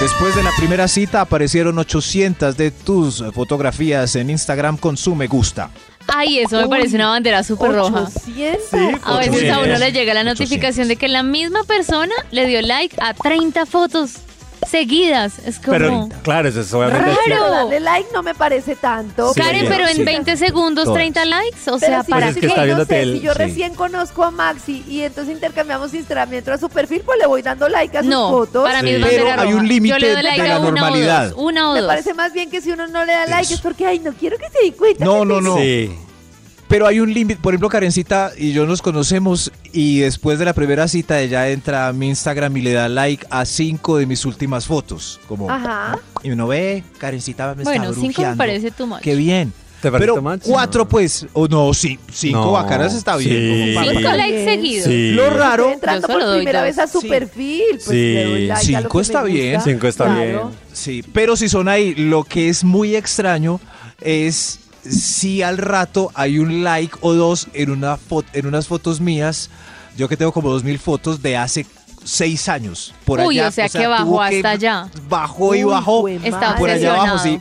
[0.00, 5.26] Después de la primera cita aparecieron 800 de tus fotografías en Instagram con su me
[5.26, 5.70] gusta.
[6.08, 8.08] Ay, eso me parece una bandera súper roja.
[8.26, 9.00] 800.
[9.04, 9.80] A veces a uno 800.
[9.80, 14.16] le llega la notificación de que la misma persona le dio like a 30 fotos
[14.68, 15.38] seguidas.
[15.44, 15.72] Es como...
[15.72, 17.06] Pero claro, eso es obviamente.
[17.06, 17.18] Raro.
[17.26, 19.32] Pero darle like no me parece tanto.
[19.34, 20.04] Sí, Karen, pero en sí.
[20.04, 20.96] 20 segundos, Todas.
[20.98, 21.58] 30 likes.
[21.70, 23.38] O Pero sea, si, ¿para Pues es que está no sé, el- si yo sí.
[23.38, 27.68] recién conozco a Maxi y entonces intercambiamos Instagram a su perfil, pues le voy dando
[27.68, 28.64] like a sus No, fotos.
[28.64, 30.70] para mí es Pero hay un límite Yo le doy like de a la una
[30.70, 31.26] normalidad.
[31.26, 31.88] O dos, una o Me dos.
[31.88, 34.38] parece más bien que si uno no le da like es porque, ay, no quiero
[34.38, 35.04] que se dé cuenta.
[35.04, 35.56] No, no, no.
[35.56, 35.96] Sí.
[36.72, 40.54] Pero hay un límite, por ejemplo, Karencita y yo nos conocemos y después de la
[40.54, 44.24] primera cita ella entra a mi Instagram y le da like a cinco de mis
[44.24, 45.20] últimas fotos.
[45.28, 45.98] Como, Ajá.
[46.22, 48.38] y uno ve, Karencita me Bueno, está 5 me brujeando.
[48.38, 49.00] parece too much.
[49.02, 49.52] Qué bien.
[49.82, 50.40] ¿Te parece Pero much?
[50.44, 50.88] cuatro No.
[50.88, 53.30] pues, o no, sí, cinco No, bacanas está bien.
[53.34, 53.50] sí.
[53.50, 54.48] como para- Cinco Está likes bien.
[54.48, 54.84] seguidos.
[54.86, 55.10] Sí.
[55.10, 56.68] Lo Estoy raro, entrando por primera dos.
[56.68, 57.08] vez a su Sí.
[57.08, 57.62] perfil.
[57.72, 58.14] Pues Sí.
[58.14, 59.60] le doy like Cinco me está bien.
[59.60, 60.20] Cinco está Claro.
[60.22, 60.40] bien.
[60.72, 63.60] Sí, pero si son ahí, lo que es muy extraño
[64.00, 67.98] es si al rato hay un like o dos en, una
[68.32, 69.50] en unas fotos mías,
[69.96, 71.66] yo que tengo como dos mil fotos de hace
[72.04, 72.94] seis años.
[73.04, 74.88] Por Uy, allá, o sea que bajó hasta allá.
[75.08, 76.08] Bajó y Uy, bajó.
[76.08, 77.40] Está por allá abajo, sí.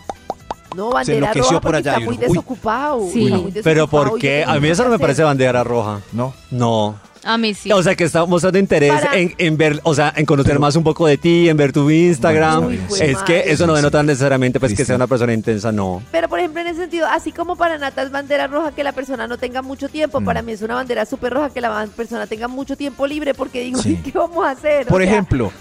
[0.76, 2.18] No, Se bandera enloqueció roja por allá está muy uy.
[2.18, 3.10] desocupado.
[3.12, 3.26] Sí.
[3.30, 4.46] muy Pero desocupado ¿por y qué?
[4.48, 6.00] A mí eso no me parece bandera roja.
[6.14, 6.34] No.
[6.50, 6.96] No.
[7.24, 7.72] A mí sí.
[7.72, 10.76] O sea, que está mostrando interés Para- en, en ver, o sea, en conocer más
[10.76, 12.70] un poco de ti, en ver tu Instagram.
[12.70, 13.24] Bien, es sí.
[13.28, 13.82] que eso no Sí, sí.
[13.84, 16.02] denota necesariamente pues que sea una persona intensa, no.
[16.12, 18.92] Pero por ejemplo, en ese sentido, así como para Nata es bandera roja que la
[18.92, 20.26] persona no tenga mucho tiempo, Mm.
[20.26, 23.34] para mí es una bandera súper roja que la ban- persona tenga mucho tiempo libre
[23.36, 24.00] porque digo, Sí.
[24.04, 24.86] ¿qué vamos a hacer?
[24.88, 25.52] O Por sea, ejemplo,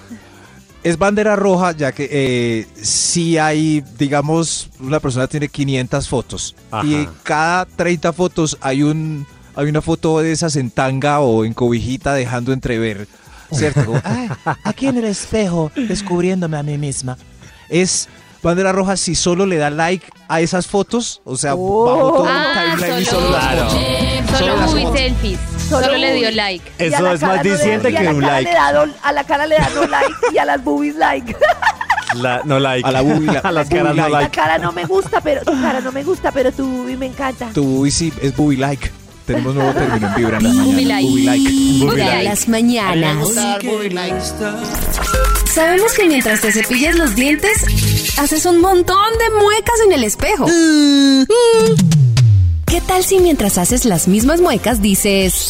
[0.83, 6.87] es bandera roja ya que eh, si hay, digamos, una persona tiene 500 fotos Ajá.
[6.87, 11.53] y cada 30 fotos hay un hay una foto de esas en tanga o en
[11.55, 13.07] cobijita dejando entrever,
[13.53, 13.85] ¿cierto?
[13.85, 14.29] Como, "Ay,
[14.65, 17.17] aquí en el espejo descubriéndome a mí misma.
[17.69, 18.09] Es
[18.43, 21.85] bandera roja si solo le da like a esas fotos, o sea, Oh.
[21.85, 23.73] bajo todo Ah, el timeline y solo- solo las fotos.
[24.31, 24.99] Solo Solo las movie fotos.
[25.01, 25.39] selfies.
[25.69, 26.73] Solo Solo le dio like.
[26.79, 28.51] Eso es más no diciente a que un like.
[28.51, 28.69] da
[29.03, 31.37] a la cara le da no like y a las boobies like.
[32.15, 32.85] La- no like.
[32.89, 34.25] A la boobie, la- a las caras no like.
[34.25, 37.07] La cara no me gusta, pero tu cara no me gusta, pero tu boobie me
[37.07, 37.51] encanta.
[37.55, 38.91] Tu boobie sí es boobie like.
[39.31, 40.83] Tenemos nuevo término en Vibra en las mañanas.
[41.95, 42.25] like.
[42.25, 43.29] Las mañanas.
[45.55, 47.65] Sabemos que mientras te cepillas los dientes,
[48.19, 50.47] haces un montón de muecas en el espejo.
[52.67, 55.47] ¿Qué tal si mientras haces las mismas muecas dices...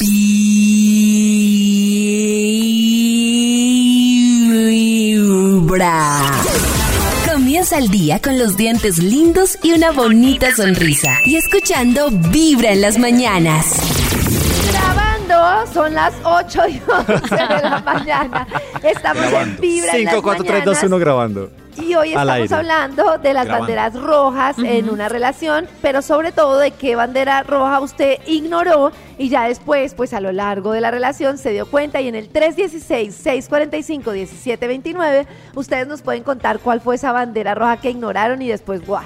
[5.71, 6.40] Vibra?
[7.71, 11.17] Comienza el día con los dientes lindos y una bonita sonrisa.
[11.25, 13.77] Y escuchando Vibra en las mañanas.
[14.73, 18.49] Grabando, son las 8 y 11 de la mañana.
[18.83, 21.01] Estamos en Vibra en las 5, 4, 3, 2, 1 mañanas.
[21.01, 21.60] grabando.
[21.81, 22.55] Y hoy Al estamos aire.
[22.55, 23.67] hablando de las Grabando.
[23.67, 29.29] banderas rojas en una relación, pero sobre todo de qué bandera roja usted ignoró y
[29.29, 32.33] ya después, pues a lo largo de la relación se dio cuenta y en el
[32.33, 39.03] 316-645-1729 ustedes nos pueden contar cuál fue esa bandera roja que ignoraron y después, guau.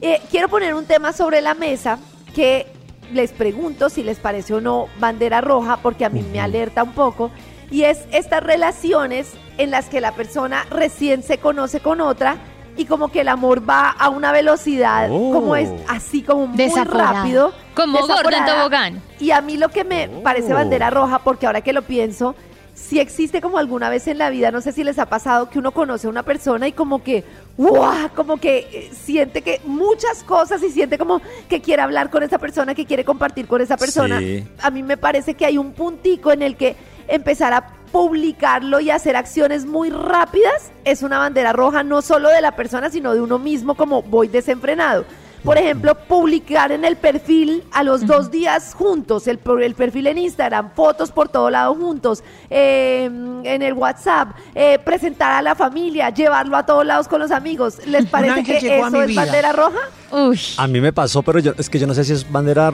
[0.00, 1.98] Eh, quiero poner un tema sobre la mesa
[2.34, 2.66] que
[3.12, 6.92] les pregunto si les parece o no bandera roja, porque a mí me alerta un
[6.92, 7.30] poco,
[7.70, 12.36] y es estas relaciones en las que la persona recién se conoce con otra
[12.76, 15.32] y como que el amor va a una velocidad, Oh.
[15.32, 17.12] como es así como muy Desaforada.
[17.22, 17.52] rápido.
[17.74, 19.02] Como gordo en tobogán.
[19.18, 22.34] Y a mí lo que me parece bandera roja, porque ahora que lo pienso,
[22.74, 25.58] si existe como alguna vez en la vida, no sé si les ha pasado que
[25.58, 27.24] uno conoce a una persona y como que,
[27.56, 28.10] ¡guau!
[28.14, 32.36] Como que eh, siente que muchas cosas y siente como que quiere hablar con esa
[32.38, 34.18] persona, que quiere compartir con esa persona.
[34.18, 34.46] Sí.
[34.62, 36.76] A mí me parece que hay un puntico en el que
[37.08, 42.40] empezar a publicarlo y hacer acciones muy rápidas es una bandera roja, no solo de
[42.40, 45.04] la persona, sino de uno mismo, como voy desenfrenado.
[45.44, 50.18] por ejemplo, publicar en el perfil a los dos días juntos, el, el perfil en
[50.18, 56.10] Instagram, fotos por todo lado juntos, eh, en el WhatsApp, eh, presentar a la familia,
[56.10, 57.78] llevarlo a todos lados con los amigos.
[57.86, 59.78] ¿Les parece que eso es bandera roja?
[60.10, 60.38] Uy.
[60.56, 62.72] A mí me pasó, pero yo, es que yo no sé si es bandera.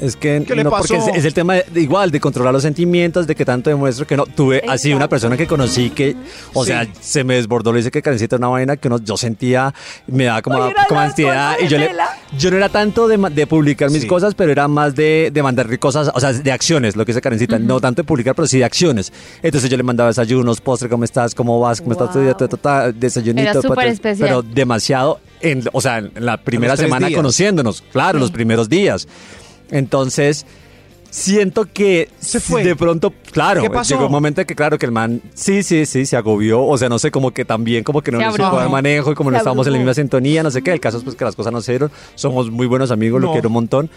[0.00, 2.52] Es que ¿Qué le no, porque es, es el tema de, de igual, de controlar
[2.52, 4.24] los sentimientos, de que tanto demuestro que no.
[4.26, 6.14] Tuve así una persona que conocí que,
[6.52, 6.70] o Sí.
[6.72, 9.72] sea, se me desbordó, le dice que Karencita una vaina que uno, yo sentía,
[10.06, 11.56] me daba como, Oye, ansiedad.
[11.60, 11.90] Y yo, le,
[12.38, 14.08] yo no era tanto de, publicar mis Sí.
[14.08, 17.20] cosas, pero era más de, de mandarle cosas, o sea, de acciones, lo que dice
[17.20, 17.58] Karencita.
[17.58, 19.12] No tanto de publicar, pero sí de acciones.
[19.42, 21.34] Entonces yo le mandaba desayunos, postre, ¿cómo estás?
[21.34, 21.80] ¿Cómo vas?
[21.80, 22.34] ¿Cómo estás tu día?
[22.34, 23.50] Ta, ta, ta, Desayunito.
[23.50, 24.28] Era súper especial.
[24.28, 27.16] Pero demasiado, en, o sea, en la primera semana días.
[27.18, 29.08] conociéndonos, claro, los primeros días.
[29.70, 30.46] Entonces,
[31.10, 32.62] siento que Se fue.
[32.62, 33.94] de pronto, claro, ¿Qué pasó?
[33.94, 36.88] llegó un momento que claro que el man, sí, sí, sí, se agobió, o sea,
[36.88, 39.36] no sé, como que también como que no nos supo dar manejo y como no
[39.38, 41.52] estábamos en la misma sintonía, no sé qué, el caso es pues que las cosas
[41.52, 43.90] no se dieron, somos muy buenos amigos, lo quiero un montón.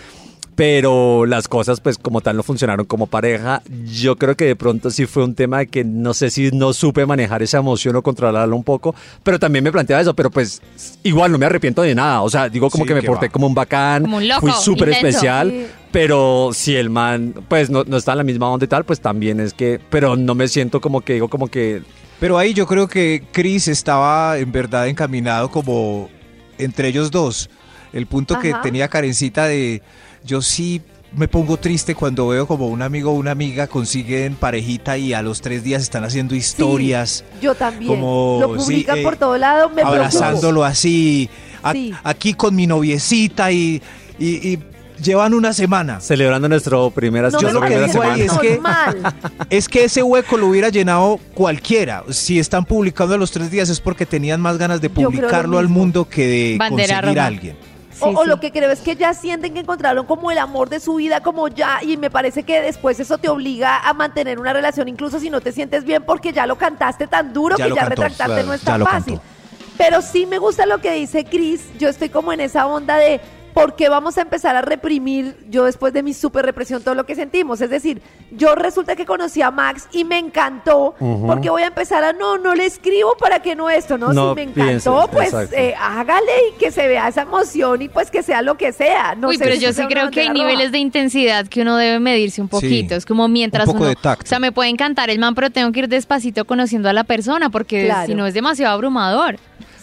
[0.60, 3.62] Pero las cosas, pues, como tal, no funcionaron como pareja.
[3.86, 6.74] Yo creo que de pronto sí fue un tema de que no sé si no
[6.74, 8.94] supe manejar esa emoción o controlarla un poco.
[9.24, 10.14] Pero también me planteaba eso.
[10.14, 10.62] Pero pues,
[11.04, 12.24] igual no me arrepiento de nada.
[12.24, 13.32] O sea, digo como Sí, que me porté va.
[13.32, 14.02] como un bacán.
[14.02, 15.50] Como un loco, Fui súper especial.
[15.50, 15.68] Sí.
[15.94, 19.00] Pero si el man, pues, no, no está en la misma onda y tal, pues
[19.00, 19.80] también es que.
[19.90, 21.84] Pero no me siento como que digo como que.
[22.20, 26.10] Pero ahí yo creo que Chris estaba en verdad encaminado como
[26.58, 27.50] entre ellos dos.
[27.94, 29.82] El punto que tenía Karencita de
[30.30, 30.82] yo sí
[31.16, 35.24] me pongo triste cuando veo como un amigo o una amiga consiguen parejita y a
[35.24, 37.90] los tres días están haciendo historias, Yo también.
[37.90, 39.70] Como, Lo sí, publican eh, por todo lado.
[39.72, 41.28] Me abrazándolo así,
[41.64, 41.94] a- Sí.
[42.04, 43.82] aquí con mi noviecita y,
[44.20, 44.60] y- y
[45.04, 46.00] llevan una semana.
[46.00, 47.54] Celebrando nuestro primera, preocupo.
[47.54, 48.60] No Yo lo que digo ahí es que-.
[49.50, 52.04] Es que ese hueco lo hubiera llenado cualquiera.
[52.12, 55.70] Si están publicando a los tres días es porque tenían más ganas de publicarlo al
[55.70, 57.24] mundo que de Bandera conseguir roja.
[57.24, 57.56] a alguien.
[58.02, 58.30] O, Sí, o sí.
[58.30, 61.22] lo que creo es que ya sienten que encontraron como el amor de su vida,
[61.22, 65.20] como ya, y me parece que después eso te obliga a mantener una relación, incluso
[65.20, 67.90] si no te sientes bien, porque ya lo cantaste tan duro Ya que ya cantó,
[68.04, 69.14] retractarte claro, no es tan fácil.
[69.16, 69.30] cantó.
[69.78, 73.22] Pero sí me gusta lo que dice Chris, yo estoy como en esa onda de
[73.54, 77.06] por qué vamos a empezar a reprimir, yo después de mi super represión, todo lo
[77.06, 77.62] que sentimos.
[77.62, 82.04] Es decir, yo resulta que conocí a Max y me encantó, porque voy a empezar
[82.04, 84.14] a, no, no le escribo para que no esto, ¿no?
[84.14, 87.90] No si me encantó, pienses, pues eh, hágale y que se vea esa emoción y
[87.90, 89.16] pues que sea lo que sea.
[89.16, 90.40] No Uy, sé pero si yo sí creo que hay roja.
[90.40, 92.90] niveles de intensidad que uno debe medirse un poquito.
[92.90, 93.90] Sí, Es como mientras un poco uno.
[93.90, 94.24] de tacto.
[94.26, 97.04] O sea, me puede encantar el man, pero tengo que ir despacito conociendo a la
[97.04, 98.08] persona porque Claro.
[98.08, 99.38] si no es demasiado abrumador.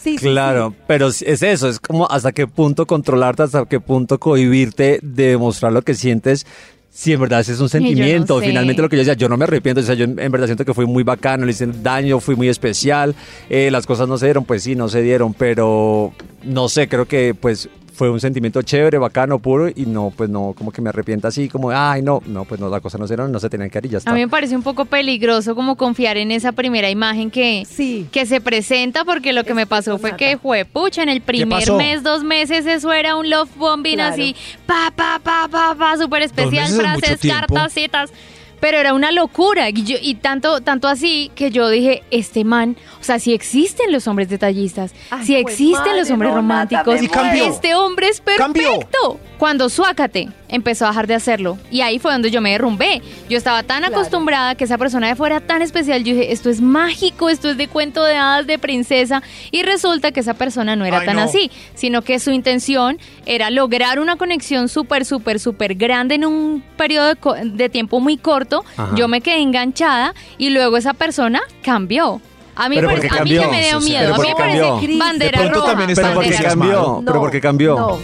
[0.07, 3.79] Sí, sí, Claro, pero es es eso, es como hasta qué punto controlarte, hasta qué
[3.79, 6.45] punto cohibirte de demostrar lo que sientes.
[6.89, 8.47] Si en verdad ese es un no sentimiento, sé.
[8.47, 10.47] finalmente lo que yo decía, yo no me arrepiento, o sea, yo en en verdad
[10.47, 13.13] siento que fui muy bacano, le hice daño, fui muy especial,
[13.49, 17.05] eh, las cosas no se dieron, pues sí, no se dieron, pero no sé, creo
[17.05, 20.89] que pues fue un sentimiento chévere, bacano, puro, y no, pues no, como que me
[20.89, 23.71] arrepienta así, como, ay, no, no, pues no, las cosas no se no se tenían
[23.71, 24.11] que dar y ya está.
[24.11, 28.07] A mí me parece un poco peligroso como confiar en esa primera imagen que, Sí.
[28.11, 31.71] que se presenta porque lo que me pasó fue que fue pucha en el primer
[31.73, 34.13] mes, dos meses eso era un love bombing Claro.
[34.13, 34.35] así
[34.67, 38.11] pa pa pa pa pa súper especial, frases, cartas, citas.
[38.59, 42.75] Pero era una locura y, yo- y tanto tanto así que yo dije, este man,
[42.99, 47.01] o sea, si existen los hombres detallistas, Ay, si existen madre, los hombres no, románticos,
[47.03, 47.45] Y cambió.
[47.45, 48.63] este hombre es Cambió.
[48.71, 49.19] perfecto.
[49.37, 53.03] Cuando Suácate empezó a dejar de hacerlo y ahí fue donde yo me derrumbé.
[53.29, 53.95] Yo estaba tan Claro.
[53.97, 57.57] acostumbrada que esa persona de fuera tan especial, yo dije, esto es mágico, esto es
[57.57, 61.17] de cuento de hadas, de princesa y resulta que esa persona no era Ay, tan
[61.17, 61.21] no.
[61.21, 66.63] así, sino que su intención era lograr una conexión súper, súper, súper grande en un
[66.75, 68.46] periodo de, co- de tiempo muy corto.
[68.75, 68.91] Ajá.
[68.95, 72.21] Yo me quedé enganchada y luego esa persona cambió.
[72.55, 75.41] A mí, ¿Pero a mí me dio miedo, pero a ¿por mí me parece bandera
[75.43, 75.67] de roja.
[75.67, 76.83] también Pero está ¿por qué bandera entusiasmado.
[76.95, 77.05] cambió?
[77.05, 77.75] ¿Pero por qué cambió?
[77.77, 77.99] No.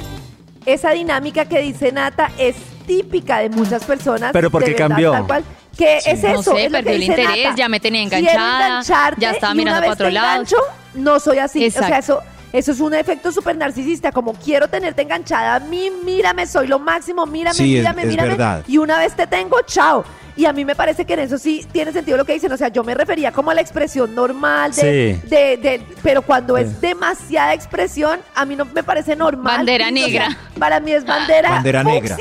[0.65, 4.32] Esa dinámica que dice Nata es típica de muchas personas.
[4.32, 5.12] ¿Pero por de qué verdad, cambió?
[5.12, 5.43] tal cual,
[5.77, 6.27] que es eso.
[6.34, 7.56] No sé, es lo que perdió el interés, Nata.
[7.56, 10.27] ya me tenía Quiero enganchada, engancharte ya estaba mirando para otro lado.
[10.34, 10.58] engancho,
[10.93, 11.65] no soy así.
[11.67, 12.19] O sea, eso,
[12.53, 14.12] eso es un efecto súper narcisista.
[14.12, 18.08] Como quiero tenerte enganchada a mí, mírame, soy lo máximo, mírame, Sí, es- mírame, es
[18.10, 18.29] mírame.
[18.29, 18.63] verdad.
[18.67, 20.06] Y una vez te tengo, chao.
[20.36, 22.52] Y a mí me parece que en eso sí tiene sentido lo que dicen.
[22.52, 24.82] O sea, yo me refería como a la expresión normal de,
[25.22, 25.28] Sí.
[25.30, 29.58] de, de- pero cuando es demasiada expresión, a mí no me parece normal.
[29.58, 30.38] Bandera O sea, negra.
[30.58, 32.17] para mí es bandera, Bandera negra.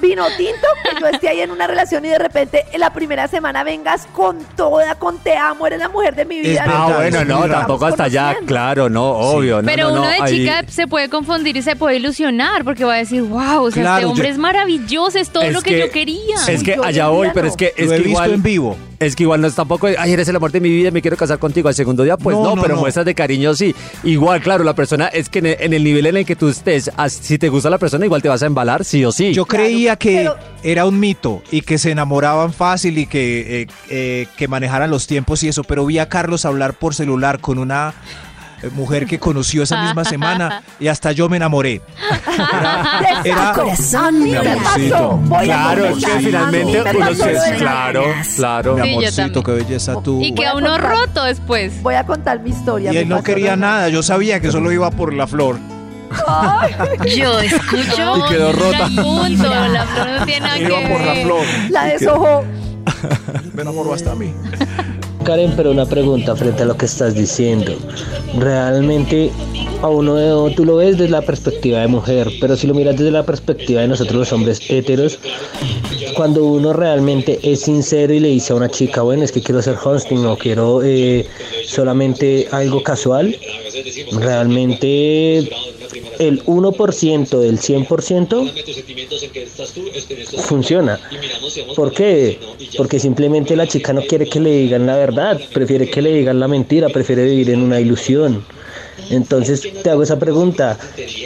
[0.00, 3.28] Vino tinto, que yo esté ahí en una relación y de repente en la primera
[3.28, 6.64] semana vengas con toda, con te amo, eres la mujer de mi vida.
[6.66, 9.62] Ah, bueno, es no, tampoco hasta allá, claro, no, obvio.
[9.62, 12.64] no, Pero no, no, uno de ahí- chica se puede confundir y se puede ilusionar
[12.64, 15.42] porque va a decir, wow, o sea, Claro, este hombre yo- es maravilloso, es todo
[15.44, 16.36] Es lo que, que- yo quería.
[16.48, 18.32] Es que allá voy, pero es que, es lo he que visto igual...
[18.32, 18.76] en vivo.
[19.00, 21.16] Es que igual no es tampoco, ay, eres el amor de mi vida, me quiero
[21.16, 21.68] casar contigo.
[21.68, 22.82] Al segundo día, pues No, no, no, pero no.
[22.82, 23.74] muestras de cariño sí.
[24.04, 26.50] Igual, claro, la persona es que en el, en el nivel en el que tú
[26.50, 29.32] estés, si te gusta la persona, igual te vas a embalar, sí o sí.
[29.32, 33.66] Yo creía que pero- era un mito y que se enamoraban fácil y que, eh,
[33.88, 37.56] eh, que manejaran los tiempos y eso, pero vi a Carlos hablar por celular con
[37.58, 37.94] una
[38.72, 41.80] mujer que conoció esa misma semana y hasta yo me enamoré.
[42.30, 44.56] Era, era- Corazón A mí me Vibra.
[44.62, 45.16] pasó.
[45.24, 47.56] Voy a Claro, es que finalmente uno se...
[47.58, 48.04] Claro,
[48.36, 48.74] claro.
[48.76, 50.20] mi amorcito, qué belleza tú.
[50.22, 51.82] Y queda a uno roto después.
[51.82, 52.92] Voy a contar mi historia.
[52.92, 55.58] Y él no quería nada, yo sabía que solo iba por la flor.
[57.16, 58.16] Yo escucho.
[58.26, 58.86] Y quedó rota.
[59.00, 61.24] Punto, la flor no tiene nada que Iba por la ver.
[61.24, 61.40] flor.
[61.70, 62.44] La deshojó.
[63.54, 64.34] Me enamoró hasta a mí.
[65.24, 67.72] Karen, pero una pregunta frente a lo que estás diciendo.
[68.38, 69.30] Realmente
[69.82, 73.10] a uno tú lo ves desde la perspectiva de mujer, pero si lo miras desde
[73.10, 75.18] la perspectiva de nosotros los hombres héteros,
[76.14, 79.62] cuando uno realmente es sincero y le dice a una chica, bueno, es que quiero
[79.62, 81.26] ser hosting o quiero eh,
[81.66, 83.36] solamente algo casual,
[84.12, 85.48] realmente
[86.20, 88.52] el 1% del 100%
[90.42, 91.00] funciona.
[91.74, 92.38] ¿Por qué?
[92.76, 96.38] Porque simplemente la chica no quiere que le digan la verdad, prefiere que le digan
[96.38, 98.44] la mentira, prefiere vivir en una ilusión.
[99.08, 100.78] Entonces te hago esa pregunta.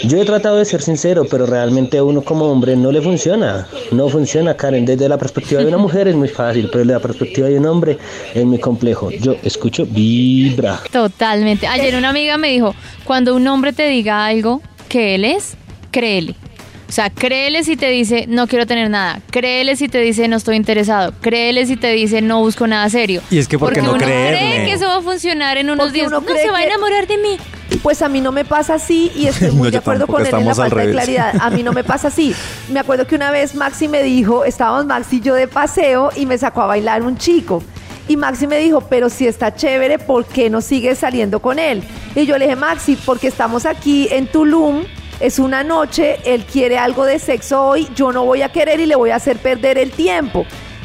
[0.05, 3.67] Yo he tratado de ser sincero, pero realmente a uno como hombre no le funciona.
[3.91, 4.87] No funciona, Karen.
[4.87, 7.67] Desde la perspectiva de una mujer es muy fácil, pero desde la perspectiva de un
[7.67, 7.99] hombre
[8.33, 9.11] es muy complejo.
[9.11, 10.81] Yo escucho vibra.
[10.93, 11.67] Totalmente.
[11.67, 12.75] Ayer una amiga me dijo,
[13.05, 14.63] cuando un hombre te diga algo
[14.95, 15.55] que él es,
[15.91, 16.37] créele.
[16.89, 19.19] O sea, créele si te dice no quiero tener nada.
[19.33, 21.13] Créele si te dice no estoy interesado.
[21.21, 23.21] Créele si te dice no busco nada serio.
[23.29, 24.39] Y es que ¿por qué no uno creerle?
[24.39, 26.07] cree que eso va a funcionar en unos Porque días.
[26.07, 27.37] uno No se va a enamorar de mí.
[27.83, 30.33] Pues a mí no me pasa así y estoy muy No, de acuerdo con él
[30.33, 31.35] en la falta de claridad.
[31.41, 32.33] A mí no me pasa así.
[32.71, 36.27] Me acuerdo que una vez Maxi me dijo, estábamos Maxi y yo de paseo y
[36.27, 37.65] me sacó a bailar un chico.
[38.07, 41.83] Y Maxi me dijo, pero si está chévere, ¿por qué no sigues saliendo con él?
[42.15, 44.85] Y yo le dije, Maxi, porque estamos aquí en Tulum,
[45.21, 48.87] es una noche, él quiere algo de sexo hoy, yo no voy a querer y
[48.87, 50.45] le voy a hacer perder el tiempo.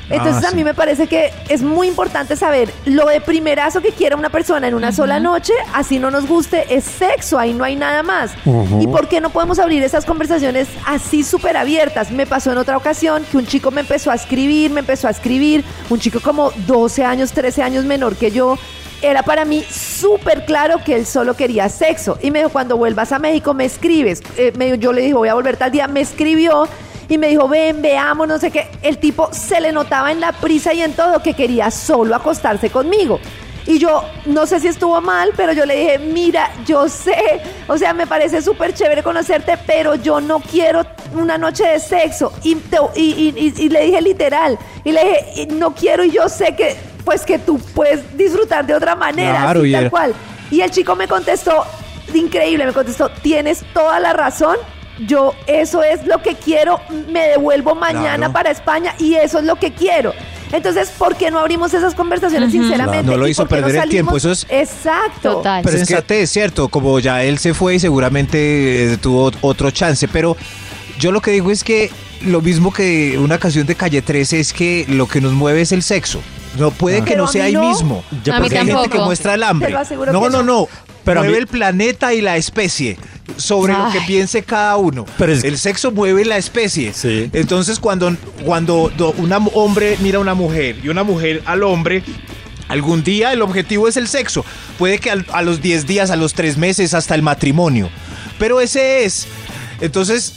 [0.09, 0.63] Entonces Ah, a mí sí.
[0.63, 4.73] me parece que es muy importante saber lo de primerazo que quiere una persona en
[4.73, 8.31] una sola noche, así no nos guste, es sexo, ahí no hay nada más.
[8.79, 12.11] ¿Y por qué no podemos abrir esas conversaciones así súper abiertas?
[12.11, 15.11] Me pasó en otra ocasión que un chico me empezó a escribir, me empezó a
[15.11, 18.57] escribir, un chico como 12 años, 13 años menor que yo.
[19.01, 22.17] Era para mí súper claro que él solo quería sexo.
[22.21, 24.21] Y me dijo, cuando vuelvas a México me escribes.
[24.35, 25.87] Eh, me- yo le dije, voy a volver tal día.
[25.87, 26.67] Me escribió
[27.09, 28.67] y me dijo, ven, veamos, no sé qué.
[28.81, 32.69] El tipo se le notaba en la prisa y en todo que quería solo acostarse
[32.69, 33.19] conmigo.
[33.65, 37.77] Y yo no sé si estuvo mal, pero yo le dije, mira, yo sé, o
[37.77, 40.83] sea, me parece súper chévere conocerte, pero yo no quiero
[41.13, 42.31] una noche de sexo.
[42.43, 46.11] Y, te- y- y- y- le dije literal, y le dije, "Y no quiero y
[46.11, 50.13] yo sé que, pues que tú puedes disfrutar de otra manera, Claro, así tal cual.
[50.49, 51.63] Y el chico me contestó,
[52.13, 54.55] increíble, me contestó, tienes toda la razón.
[55.07, 56.79] Yo eso es lo que quiero,
[57.09, 58.33] me devuelvo mañana Claro.
[58.33, 60.13] para España y eso es lo que quiero.
[60.51, 63.03] Entonces, ¿por qué no abrimos esas conversaciones sinceramente?
[63.09, 65.33] No lo ¿Y hizo qué no perder el tiempo, eso es- Exacto.
[65.35, 65.61] Total.
[65.63, 69.69] Pero es que es cierto, como ya él se fue y seguramente eh, tuvo otro
[69.71, 70.35] chance, pero
[70.97, 71.91] yo lo que digo es que
[72.25, 75.71] lo mismo que una canción de Calle 13 es que lo que nos mueve es
[75.71, 76.19] el sexo.
[76.57, 77.69] No puede que Pero no sea ahí no.
[77.69, 78.03] mismo.
[78.23, 79.67] Yo A mí hay gente que muestra el hambre.
[79.87, 80.41] Que no, no.
[80.43, 80.67] no.
[81.09, 82.97] Pero a mueve mí- el planeta y la especie
[83.37, 85.05] sobre lo que piense cada uno.
[85.17, 86.93] Pero es- El sexo mueve la especie.
[86.93, 87.29] Sí.
[87.33, 92.03] Entonces cuando, cuando do- un hombre mira a una mujer y una mujer al hombre,
[92.67, 94.43] algún día el objetivo es el sexo.
[94.77, 97.89] Puede que al- a los 10 días, a los 3 meses, hasta el matrimonio.
[98.39, 99.27] Pero ese es.
[99.81, 100.35] Entonces...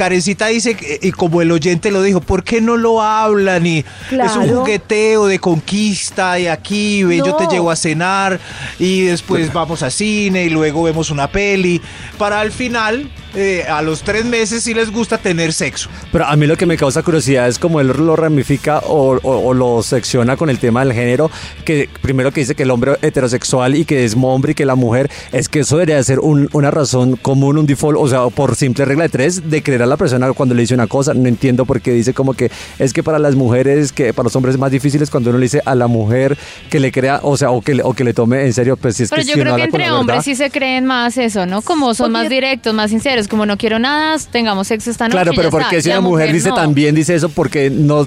[0.00, 3.66] Karencita dice, y como el oyente lo dijo, ¿por qué no lo hablan?
[3.66, 8.40] Y es un jugueteo de conquista y aquí, ve, yo te llevo a cenar
[8.78, 11.82] y después vamos a cine y luego vemos una peli.
[12.16, 15.88] Para al final, eh, a los tres meses, sí les gusta tener sexo.
[16.12, 19.48] Pero a mí lo que me causa curiosidad es como él lo ramifica o, o-
[19.48, 21.30] o lo secciona con el tema del género,
[21.64, 24.74] que primero que dice que el hombre heterosexual y que es hombre y que la
[24.74, 28.54] mujer, es que eso debería ser un- una razón común, un default, o sea, por
[28.56, 31.14] simple regla de tres, de creer a la persona cuando le dice una cosa.
[31.14, 34.36] No entiendo por qué dice como que es que para las mujeres, que para los
[34.36, 36.36] hombres es más difícil es cuando uno le dice a la mujer
[36.70, 38.96] que le crea, o sea, o que le, o que le tome en serio, pues
[38.96, 41.16] si es Pero que yo si creo que entre hombres verdad- sí se creen más
[41.18, 41.62] eso, ¿no?
[41.62, 45.12] Como son más directos, más sinceros, como no quiero nada, tengamos sexo esta noche.
[45.16, 45.70] Claro, pero ya ¿por está.
[45.70, 46.54] qué si La una mujer, dice no.
[46.54, 47.28] también dice eso?
[47.28, 48.06] Porque no, o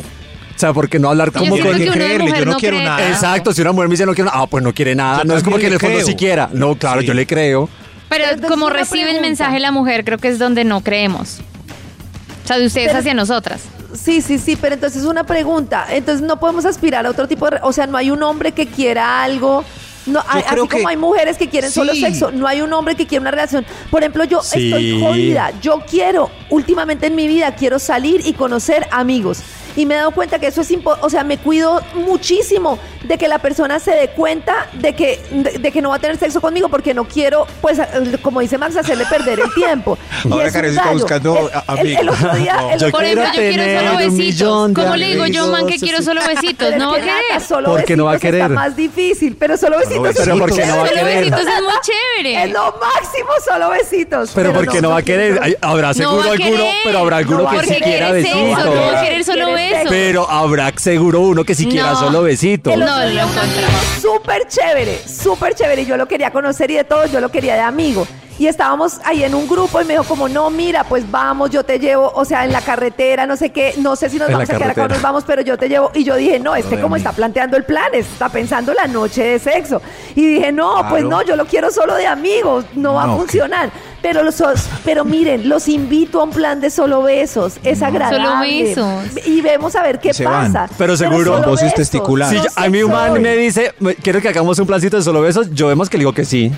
[0.56, 1.76] sea, porque no hablar como con...
[1.78, 2.88] que creerle, yo no no quiero cree.
[2.88, 3.10] nada.
[3.10, 5.20] Exacto, si una mujer me dice no quiero nada, ah, pues no quiere nada.
[5.20, 6.08] Yo no es como que en el fondo creo.
[6.08, 6.50] sí quiera.
[6.54, 7.08] No, claro, Sí.
[7.08, 7.70] yo le creo.
[8.10, 11.40] Pero como recibe el mensaje la mujer, creo que es donde no creemos.
[12.44, 13.62] O sea, de ustedes Pero- hacia nosotras.
[13.94, 15.86] Sí, sí, sí, pero entonces una pregunta.
[15.90, 17.58] Entonces no podemos aspirar a otro tipo de...
[17.62, 19.64] O sea, no hay un hombre que quiera algo...
[20.06, 22.96] No, hay- así como que- hay mujeres que quieren solo sexo, no hay un hombre
[22.96, 23.66] que quiera una relación.
[23.90, 24.66] Por ejemplo, yo Sí.
[24.72, 25.52] estoy jodida.
[25.62, 29.40] Yo quiero, últimamente en mi vida, quiero salir y conocer amigos.
[29.76, 33.18] Y me he dado cuenta que eso es impo- o sea, me cuido muchísimo de
[33.18, 36.18] que la persona se dé cuenta de que, de, de que no va a tener
[36.18, 37.80] sexo conmigo porque no quiero, pues,
[38.22, 39.98] como dice Max, hacerle perder el tiempo.
[40.32, 41.00] Ahora es Karencita gallo.
[41.00, 43.98] buscando a- el- el otro día- el Yo otro Por día- ejemplo, yo quiero solo
[43.98, 44.72] besitos.
[44.76, 46.76] ¿Cómo le digo yo, man, que quiero solo besitos?
[46.78, 47.42] No va a es querer.
[47.42, 48.42] solo Porque no va a besitos querer.
[48.44, 50.08] Está más difícil, pero solo besitos.
[50.10, 50.94] es Pero muy porque no va a chévere.
[50.94, 51.32] Solo querer.
[51.32, 52.48] besitos es muy Es chévere.
[52.48, 54.32] lo máximo, solo besitos.
[54.36, 56.74] Pero porque no va a querer, habrá No seguro alguno, querer.
[56.84, 59.02] pero habrá alguno que sí quiera sexo, no va a besitos.
[59.04, 62.00] querer solo Quiere Pero habrá seguro uno que sí quiera No.
[62.00, 62.74] solo besitos.
[62.74, 63.82] El No, lo encontramos.
[64.02, 65.82] súper chévere, súper chévere.
[65.84, 68.06] y Yo lo quería conocer y de todo, yo lo quería de amigo.
[68.40, 71.64] Y estábamos ahí en un grupo y me dijo como, no, mira, pues vamos, yo
[71.64, 74.34] te llevo, o sea, en la carretera, no sé qué, no sé si nos En
[74.34, 75.92] vamos a quedar acá o nos vamos, pero yo te llevo.
[75.94, 79.40] Y yo dije, no, este como está planteando el plan, está pensando la noche de
[79.40, 79.82] sexo.
[80.16, 83.70] Y dije, no, pues no, yo lo quiero solo de amigos, no va a funcionar.
[84.04, 84.36] Pero, los,
[84.86, 88.76] pero miren, los invito a un plan de solo besos, es agradable.
[88.76, 89.26] Solo besos.
[89.26, 90.52] Y vemos a ver qué Se van.
[90.54, 90.72] pasa.
[90.78, 92.42] Pero seguro- Voces besos, testiculares.
[92.42, 94.98] Si no yo- a mí un man me dice, "Me- ¿quiero que hagamos un plancito
[94.98, 95.48] de solo besos?
[95.52, 96.52] Yo vemos que le digo que sí.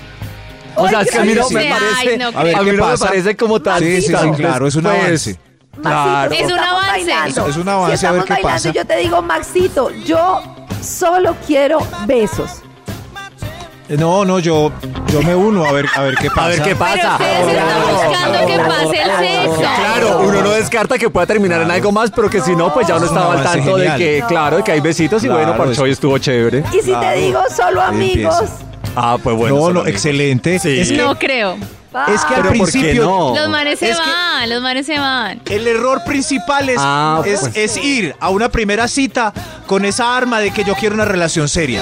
[0.76, 2.43] O sea, es que a mí no me Ay, parece, no a creo.
[2.43, 3.06] mí qué no me pasa.
[3.08, 3.80] parece como tan...
[3.80, 5.39] Sí, sí, sí, claro, es un pues, avance.
[5.82, 6.30] Claro.
[6.32, 6.89] Maxito, Es un avance.
[6.89, 7.48] bailando.
[7.48, 8.70] Es un avance, Si a ver estamos qué bailando pasa.
[8.70, 10.41] y yo te digo, Maxito, yo
[10.84, 11.78] solo quiero
[12.08, 12.50] besos.
[13.90, 14.72] No, no, yo,
[15.12, 16.46] yo me uno a ver, a ver qué pasa.
[16.46, 17.12] A ver qué Pero pasa.
[17.14, 19.60] ustedes están buscando que pase el sexo.
[19.60, 22.88] Claro, uno no descarta que pueda terminar en algo más, pero que si no, pues
[22.88, 25.28] ya uno Es un estaba al tanto de que, claro, de que hay besitos y
[25.28, 26.64] Claro, bueno, parchó es- estuvo chévere.
[26.74, 27.08] Y si Claro.
[27.10, 28.44] te digo solo amigos.
[28.96, 29.56] Ah, pues bueno.
[29.56, 29.96] no, solo no, amigos.
[29.96, 30.58] excelente.
[30.60, 30.80] Sí.
[30.80, 31.56] Es que, No creo.
[32.08, 33.36] Es que al Pero ¿por qué principio no?
[33.36, 35.41] Los manes se Es que- van, los manes se van.
[35.46, 37.56] El error principal es, Ah, es, pues.
[37.56, 39.34] es ir a una primera cita
[39.68, 41.82] con esa arma de que yo quiero una relación seria.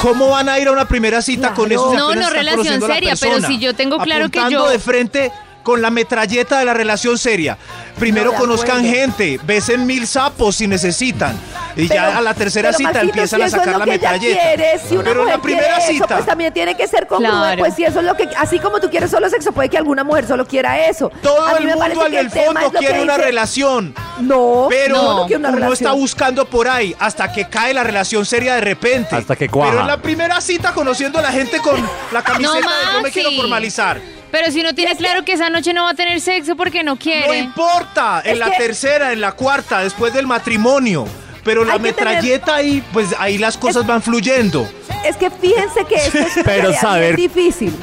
[0.00, 1.90] ¿Cómo van a ir a una primera cita con eso?
[1.90, 3.48] si No, apenas no están relación conociendo a la seria, pero persona?
[3.48, 5.32] si yo tengo claro que Apuntando yo- de frente
[5.62, 7.56] con la metralleta de la relación seria.
[7.98, 8.96] Primero No, conozcan acuerdo.
[8.96, 11.36] gente, besen mil sapos si necesitan.
[11.76, 14.38] Y ya a la tercera pero, cita Maxito, empiezan si a sacar lo la metralleta.
[14.40, 16.04] quiere, si una pero en mujer la primera quiere cita.
[16.04, 17.38] eso, pues también tiene que ser congruente.
[17.38, 17.58] Claro.
[17.60, 20.04] Pues si eso es lo que, así como tú quieres solo sexo, puede que alguna
[20.04, 21.10] mujer solo quiera eso.
[21.22, 23.94] todo A mí el me mundo en el fondo quiere una dice- relación.
[24.20, 25.72] No, Pero no, no una uno relación.
[25.72, 29.16] está buscando por ahí hasta que cae la relación seria de repente.
[29.16, 29.70] Hasta que cuaja.
[29.70, 31.80] Pero en la primera cita conociendo a la gente con
[32.12, 34.00] la camiseta de yo me quiero formalizar.
[34.32, 36.92] Pero si uno tiene claro que esa noche no va a tener sexo porque no
[36.94, 37.38] No quiere.
[37.38, 41.06] importa, en Es la que- tercera, en la cuarta, después del matrimonio.
[41.44, 44.68] Pero la Hay que tener- metralleta ahí, pues ahí las cosas van fluyendo.
[45.04, 47.76] Es que fíjense que esto es una Pero tarea saber- bien difícil.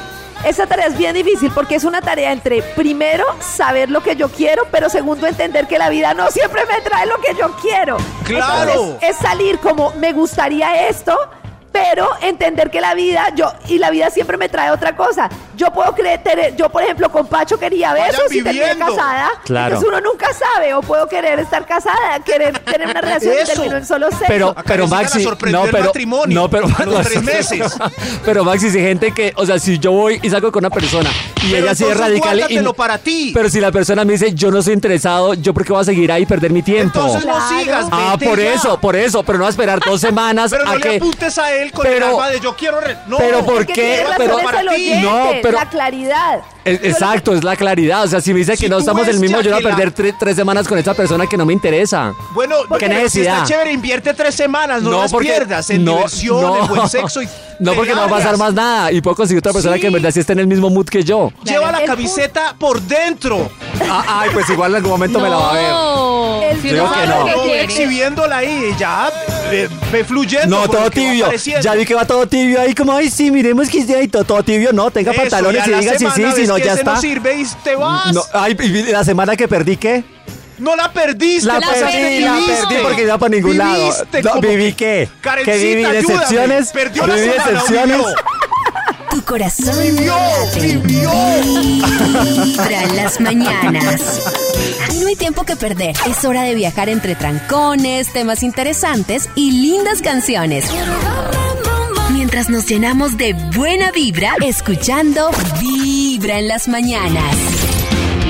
[0.45, 4.29] Esa tarea es bien difícil porque es una tarea entre, primero, saber lo que yo
[4.29, 7.97] quiero, pero segundo, entender que la vida no siempre me trae lo que yo quiero.
[8.23, 8.71] ¡Claro!
[8.71, 11.17] Entonces, es salir como, me gustaría esto,
[11.71, 15.29] pero entender que la vida, yo, y la vida siempre me trae otra cosa.
[15.55, 18.85] Yo puedo creer, tener- yo por ejemplo con Pacho quería Vayan besos y terminé viviendo.
[18.95, 19.29] casada.
[19.45, 19.75] Claro.
[19.75, 23.51] Entonces uno nunca sabe, o puedo querer estar casada, querer tener una relación y Eso.
[23.53, 24.25] termino en solo sexo.
[24.27, 27.77] Pero, pero Maxi, sorprendió no, el pero, matrimonio no, pero, a los tres meses.
[28.25, 31.09] pero Maxi, si gente que, o sea, si yo voy y salgo con una persona
[31.45, 33.31] y Pero ella sí es entonces radical y, guárdatelo para ti.
[33.33, 35.85] pero si la persona me dice, yo no estoy interesado, yo por qué voy a
[35.85, 36.99] seguir ahí y perder mi tiempo.
[36.99, 37.59] Entonces no Claro.
[37.59, 38.53] sigas, ah, vete por ya.
[38.53, 41.37] eso, por eso, pero no a esperar dos semanas Pero no a le que, apuntes
[41.37, 42.79] a él con el Pero- alma de yo quiero...
[42.79, 44.05] re- No, pero ¿por qué?
[44.17, 44.93] Pero- para el ti.
[45.01, 46.41] No, pero- la claridad.
[46.65, 48.03] Es- exacto, es la claridad.
[48.03, 49.93] O sea, si me dice Si que no estamos el mismo, yo voy a perder
[49.93, 52.13] tre- tres semanas con esa persona que no me interesa.
[52.33, 53.35] Bueno, ¿Qué pero si necesidad?
[53.37, 57.21] está chévere, invierte tres semanas, no, las pierdas en no, diversión, no, en buen sexo
[57.23, 57.29] y
[57.59, 59.81] no, porque no va a pasar más nada y puedo conseguir otra persona Sí.
[59.81, 61.31] que en verdad sí esté en el mismo mood que yo.
[61.43, 63.49] Lleva la El camiseta por dentro.
[63.89, 65.69] Ah, ay, pues igual en algún momento me la va a ver.
[65.71, 66.41] No.
[66.43, 67.25] El Digo que no.
[67.27, 69.09] No, exhibiéndola ahí y ya
[69.51, 70.59] eh, ve fluyendo.
[70.59, 71.29] No, todo tibio.
[71.61, 74.23] Ya vi que va todo tibio ahí, como, ay, sí, miremos que esté ahí, todo,
[74.23, 74.71] todo tibio.
[74.73, 76.93] No, tenga Eso, pantalones y y la diga si sí, semana si no, ya está.
[76.95, 78.13] no sirve y te vas.
[78.13, 80.03] No, ay, y la semana que perdí, ¿qué?
[80.57, 81.47] No la perdiste.
[81.47, 83.93] La perdí, la perdí porque iba para ningún lado.
[84.23, 85.07] No, ¿Viví qué?
[85.21, 86.01] Karencita, ¿Que viví ayúdame.
[86.01, 86.71] decepciones?
[86.71, 87.97] Perdió la ¿Viví semana, decepciones?
[89.11, 90.15] Tu corazón Vivió,
[90.61, 91.11] vivió.
[92.45, 94.01] Vibra en las mañanas.
[94.93, 95.95] Y no hay tiempo que perder.
[96.07, 100.65] Es hora de viajar entre trancones, temas interesantes y lindas canciones.
[102.11, 107.78] Mientras nos llenamos de buena vibra, escuchando Vibra en las mañanas.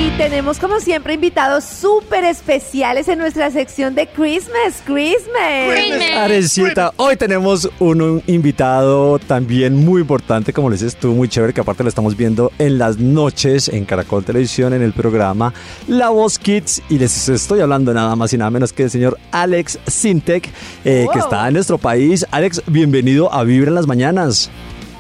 [0.10, 6.18] Y tenemos como siempre invitados súper especiales en nuestra sección de Christmas, Christmas.
[6.18, 11.62] Arecita, hoy tenemos un invitado también muy importante, como le dices tú, muy chévere, que
[11.62, 15.54] aparte lo estamos viendo en las noches en Caracol Televisión en el programa
[15.88, 16.82] La Voz Kids.
[16.90, 20.50] Y les estoy hablando nada más y nada menos que del señor Alex Sintek,
[20.86, 22.26] eh, que está en nuestro país.
[22.32, 24.50] Alex, bienvenido a Vibra en las Mañanas.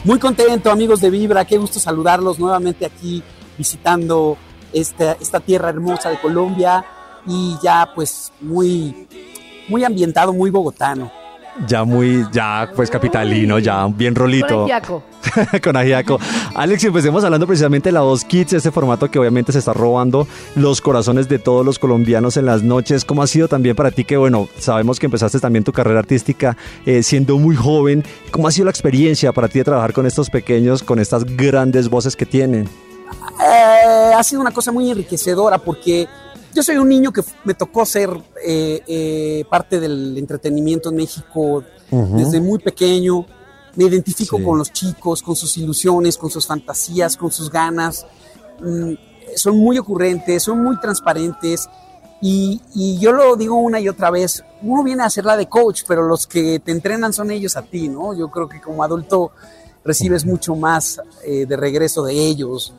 [0.04, 3.24] Muy contento, amigos de Vibra, qué gusto saludarlos nuevamente aquí
[3.58, 4.38] visitando
[4.74, 6.86] esta, esta tierra hermosa de Colombia
[7.26, 9.08] y ya pues muy,
[9.68, 11.12] muy ambientado, muy bogotano.
[11.68, 14.68] Ya muy, ya pues capitalino, ya bien rolito.
[14.68, 15.04] Yaco.
[15.64, 16.20] con ajiaco.
[16.56, 20.28] Alex, empecemos hablando precisamente de la Voz Kids, este formato que obviamente se está robando
[20.56, 23.04] los corazones de todos los colombianos en las noches.
[23.04, 26.56] ¿Cómo ha sido también para ti que, bueno, sabemos que empezaste también tu carrera artística
[26.86, 28.04] eh, siendo muy joven?
[28.32, 31.90] ¿Cómo ha sido la experiencia para ti de trabajar con estos pequeños, con estas grandes
[31.90, 32.70] voces que tienen?
[33.42, 36.08] Eh, ha sido una cosa muy enriquecedora porque
[36.54, 38.10] yo soy un niño que me tocó ser
[38.46, 43.26] eh, eh, parte del entretenimiento en México desde muy pequeño.
[43.76, 44.44] Me identifico Sí.
[44.44, 48.06] con los chicos, con sus ilusiones, con sus fantasías, con sus ganas.
[48.62, 48.94] Mm,
[49.36, 51.68] son muy ocurrentes, son muy transparentes.
[52.22, 55.84] Y, y yo lo digo una y otra vez, uno viene a hacerla de coach,
[55.88, 58.14] pero los que te entrenan son ellos a ti, ¿no?
[58.14, 59.32] Yo creo que como adulto
[59.86, 62.74] recibes mucho más eh, de regreso de ellos.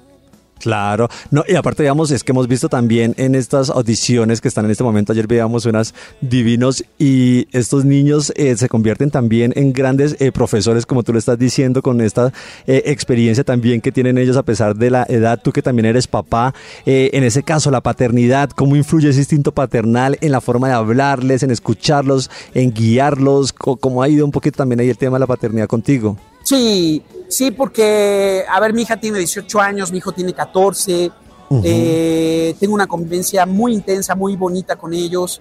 [0.60, 4.66] Claro, no, y aparte, digamos, es que hemos visto también en estas audiciones que están
[4.66, 9.72] en este momento, ayer veíamos unas divinos y estos niños eh, se convierten también en
[9.72, 12.30] grandes eh, profesores, como tú lo estás diciendo, con esta
[12.66, 16.06] eh, experiencia también que tienen ellos a pesar de la edad, tú que también eres
[16.06, 16.54] papá,
[16.84, 20.74] eh, en ese caso, la paternidad, ¿cómo influye ese instinto paternal en la forma de
[20.74, 23.54] hablarles, en escucharlos, en guiarlos?
[23.54, 26.18] ¿Cómo ha ido un poquito también ahí el tema de la paternidad contigo?
[26.50, 31.12] Sí, sí, porque, a ver, mi hija tiene 18 años, mi hijo tiene 14,
[31.48, 31.62] Ujú.
[31.64, 35.40] eh, tengo una convivencia muy intensa, muy bonita con ellos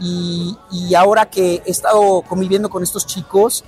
[0.00, 3.62] y, y ahora que he estado conviviendo con estos chicos,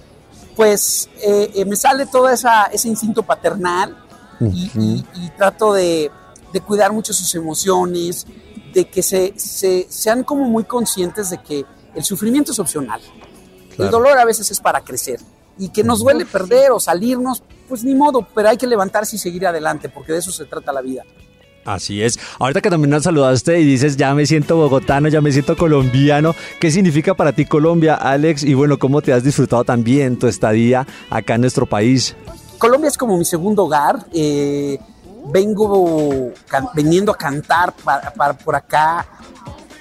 [0.57, 3.97] pues eh, eh, me sale todo esa, ese instinto paternal
[4.41, 6.11] y, y- y trato de,
[6.53, 8.27] de cuidar mucho sus emociones,
[8.75, 11.65] de que se, se- sean como muy conscientes de que
[11.95, 13.01] el sufrimiento es opcional.
[13.79, 15.21] El dolor a veces es para crecer
[15.61, 19.19] y que nos duele perder o salirnos, pues ni modo, pero hay que levantarse y
[19.19, 21.05] seguir adelante porque de eso se trata la vida.
[21.65, 22.19] Así es.
[22.39, 26.35] Ahorita que también nos saludaste y dices, ya me siento bogotano, ya me siento colombiano.
[26.59, 28.43] ¿Qué significa para ti Colombia, Alex?
[28.45, 32.17] Y bueno, ¿cómo te has disfrutado también tu estadía acá en nuestro país?
[32.57, 34.07] Colombia es como mi segundo hogar.
[34.13, 34.79] eh,
[35.33, 36.33] vengo
[36.75, 37.75] veniendo a cantar
[38.43, 39.07] por acá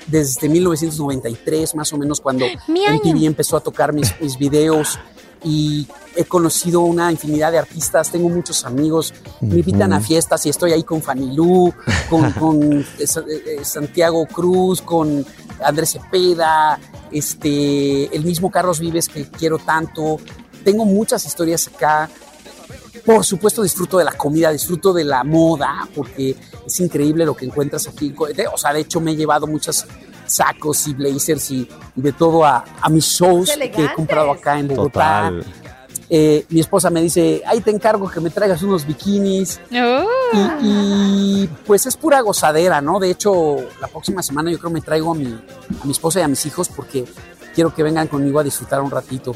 [0.06, 2.46] desde 1993, más o menos, cuando.
[2.68, 5.00] MTV empezó a tocar mis, mis videos
[5.44, 10.50] y he conocido una infinidad de artistas, tengo muchos amigos, me invitan a fiestas y
[10.50, 11.74] estoy ahí con Fanilú,
[12.10, 15.26] con, con, eh, eh, Santiago Cruz, con
[15.64, 16.80] Andrés Cepeda,
[17.12, 20.18] este, el mismo Carlos Vives que quiero tanto.
[20.64, 22.10] Tengo muchas historias acá.
[23.06, 26.36] Por supuesto disfruto de la comida, disfruto de la moda, porque
[26.66, 28.14] es increíble lo que encuentras aquí.
[28.54, 29.86] O sea, de hecho me he llevado muchos
[30.30, 34.32] sacos y blazers y, y de todo a, a mis shows ¡Qué que he comprado
[34.32, 35.32] acá en Bogotá.
[35.32, 35.46] Total.
[36.12, 39.60] Eh, mi esposa me dice, ahí te encargo que me traigas unos bikinis.
[39.72, 43.00] Y, y, pues es pura gozadera, ¿no?
[43.00, 46.24] De hecho, la próxima semana yo creo me traigo a mi, a mi esposa y
[46.24, 47.06] a mis hijos porque
[47.54, 49.36] quiero que vengan conmigo a disfrutar un ratito.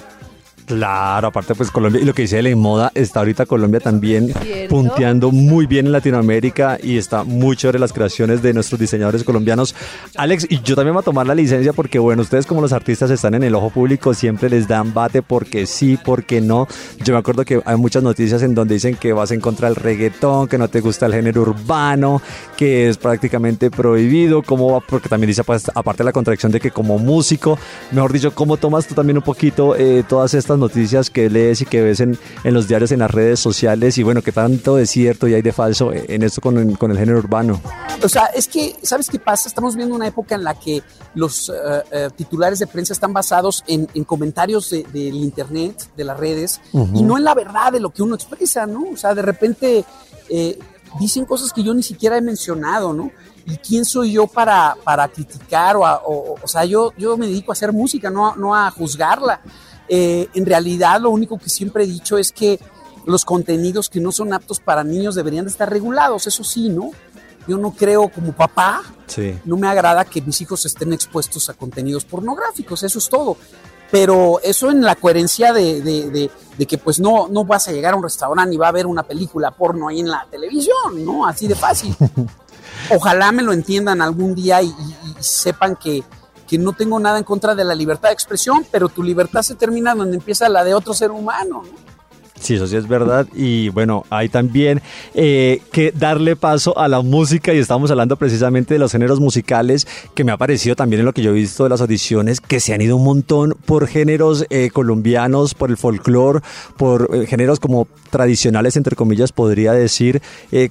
[0.66, 4.76] Claro, aparte pues Colombia, y lo que dice la moda, está ahorita Colombia también ¿Cierto?
[4.76, 9.76] punteando muy bien en Latinoamérica y está muy chévere las creaciones de nuestros diseñadores colombianos.
[10.16, 13.12] Alex, y yo también voy a tomar la licencia porque bueno, ustedes como los artistas
[13.12, 16.68] están en el ojo público, siempre les dan bate porque sí, porque no.
[17.04, 19.76] Yo me acuerdo que hay muchas noticias en donde dicen que vas en contra del
[19.76, 22.22] reggaetón, que no te gusta el género urbano,
[22.58, 26.72] que es prácticamente prohibido, cómo va, porque también dice pues, aparte la contradicción de que
[26.72, 27.58] como músico,
[27.92, 31.66] mejor dicho, ¿cómo tomas tú también un poquito eh, todas estas noticias que lees y
[31.66, 34.86] que ves en, en los diarios, en las redes sociales y bueno, qué tanto de
[34.88, 37.62] cierto y hay de falso en esto con, el- con el género urbano?
[38.04, 39.48] O sea, es que, ¿sabes qué pasa?
[39.48, 40.82] Estamos viendo una época en la que
[41.16, 41.50] los
[41.92, 46.62] eh, titulares de prensa están basados en, en comentarios de- del internet, de las redes,
[46.94, 48.84] y no en la verdad de lo que uno expresa, ¿no?
[48.94, 49.86] O sea, de repente
[50.30, 50.58] eh,
[51.00, 53.12] dicen cosas que yo ni siquiera he mencionado, ¿no?
[53.46, 55.76] ¿Y quién soy yo para, para criticar?
[55.76, 58.72] O, a- o, o sea, yo, yo me dedico a hacer música, no no a
[58.72, 59.42] juzgarla.
[59.90, 62.60] Eh, en realidad, lo único que siempre he dicho es que
[63.06, 66.92] los contenidos que no son aptos para niños deberían de estar regulados, eso sí, ¿no?
[67.48, 69.38] Yo no creo como papá, Sí.
[69.44, 73.36] no me agrada que mis hijos estén expuestos a contenidos pornográficos, eso es todo.
[73.92, 77.72] Pero eso en la coherencia de, de- de- de que pues no, no vas a
[77.74, 81.04] llegar a un restaurante y va a ver una película porno ahí en la televisión,
[81.06, 81.28] ¿no?
[81.28, 81.94] Así de fácil.
[82.90, 84.72] ojalá me lo entiendan algún día y, y-
[85.10, 86.04] y sepan que,
[86.54, 89.56] que no tengo nada en contra de la libertad de expresión, pero tu libertad se
[89.56, 91.64] termina donde empieza la de otro ser humano.
[91.66, 91.93] ¿no?
[92.44, 93.26] Sí, eso sí es verdad.
[93.34, 94.82] Y bueno, hay también
[95.14, 99.88] eh, que darle paso a la música y estamos hablando precisamente de los géneros musicales
[100.14, 102.60] que me ha parecido también en lo que yo he visto de las audiciones que
[102.60, 106.42] se han ido un montón por géneros eh, colombianos, por el folclore,
[106.76, 110.22] por eh, géneros como tradicionales, entre comillas, podría decir,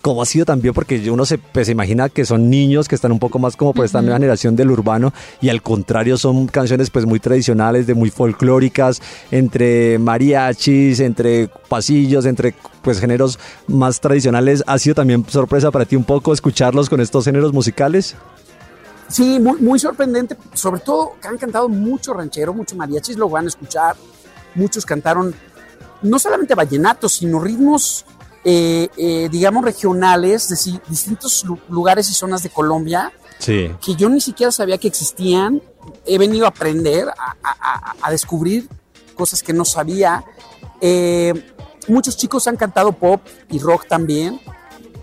[0.01, 3.11] como ha sido también porque uno se, pues, se imagina que son niños que están
[3.11, 6.91] un poco más como por esta nueva generación del urbano y al contrario son canciones
[6.91, 9.01] pues muy tradicionales, de muy folclóricas,
[9.31, 14.63] entre mariachis, entre pasillos, entre pues géneros más tradicionales.
[14.67, 18.15] ¿Ha sido también sorpresa para ti un poco escucharlos con estos géneros musicales?
[19.09, 23.47] Sí, muy, muy sorprendente, sobre todo que han cantado mucho ranchero, mucho mariachis, lo van
[23.47, 23.97] a escuchar.
[24.55, 25.35] Muchos cantaron
[26.03, 28.05] no solamente vallenatos, sino ritmos,
[28.45, 33.71] eh, eh, digamos, regionales de distintos lu- lugares y zonas de Colombia Sí.
[33.85, 35.63] que yo ni siquiera sabía que existían.
[36.07, 37.57] He venido a aprender, a, a-
[37.91, 38.69] a- a descubrir
[39.17, 40.25] cosas que no sabía.
[40.81, 41.35] Eh,
[41.89, 43.21] muchos chicos han cantado pop
[43.51, 44.41] y rock también.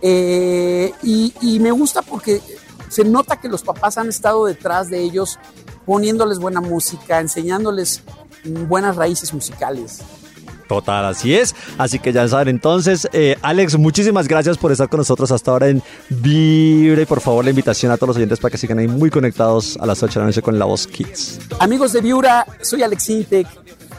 [0.02, 2.42] Eh, y, y me gusta porque
[2.90, 5.38] se nota que los papás han estado detrás de ellos
[5.86, 8.04] poniéndoles buena música, enseñándoles
[8.68, 10.02] buenas raíces musicales.
[10.70, 11.56] Total, así es.
[11.80, 15.68] Así que ya saben, entonces, eh, Alex, muchísimas gracias por estar con nosotros hasta ahora
[15.68, 18.88] en Vibra y por favor la invitación a todos los oyentes para que sigan ahí
[18.88, 21.40] muy conectados a las 8 de la noche con La Voz Kids.
[21.60, 23.48] Amigos de Viura, soy Alex Intec.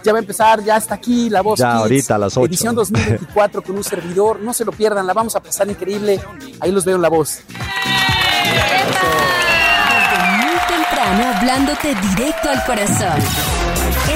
[0.02, 1.58] Ya va a empezar, ya está aquí la voz.
[1.58, 2.46] Ya Kids, ahorita, a las ocho.
[2.46, 4.40] Edición 2024 con un servidor.
[4.40, 6.20] No se lo pierdan, la vamos a pasar increíble.
[6.60, 7.40] Ahí los veo en la voz.
[10.00, 13.20] Desde muy temprano hablándote directo al corazón.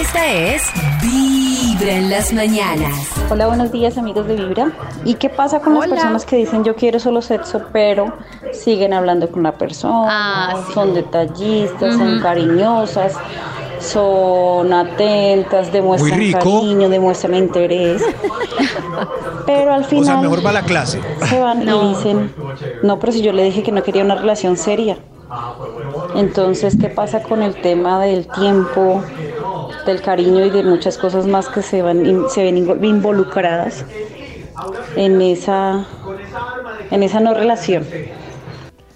[0.00, 0.62] Esta es
[1.02, 3.08] Vibra en las mañanas.
[3.30, 4.72] Hola, buenos días amigos de Vibra.
[5.04, 8.16] ¿Y qué pasa con las personas que dicen yo quiero solo sexo, pero
[8.52, 13.14] siguen hablando con la persona, son detallistas, son cariñosas,
[13.84, 16.38] son atentas, demuestran Muy rico.
[16.40, 18.02] cariño, demuestran interés,
[19.46, 21.00] pero al final O sea, mejor va la clase.
[21.28, 22.32] se van y dicen,
[22.82, 24.96] no, pero si yo le dije que no quería una relación seria.
[26.16, 29.02] Entonces, ¿qué pasa con el tema del tiempo,
[29.86, 33.84] del cariño y de muchas cosas más que se, van, se ven invo- involucradas
[34.96, 35.84] en esa,
[36.90, 37.84] en esa no relación?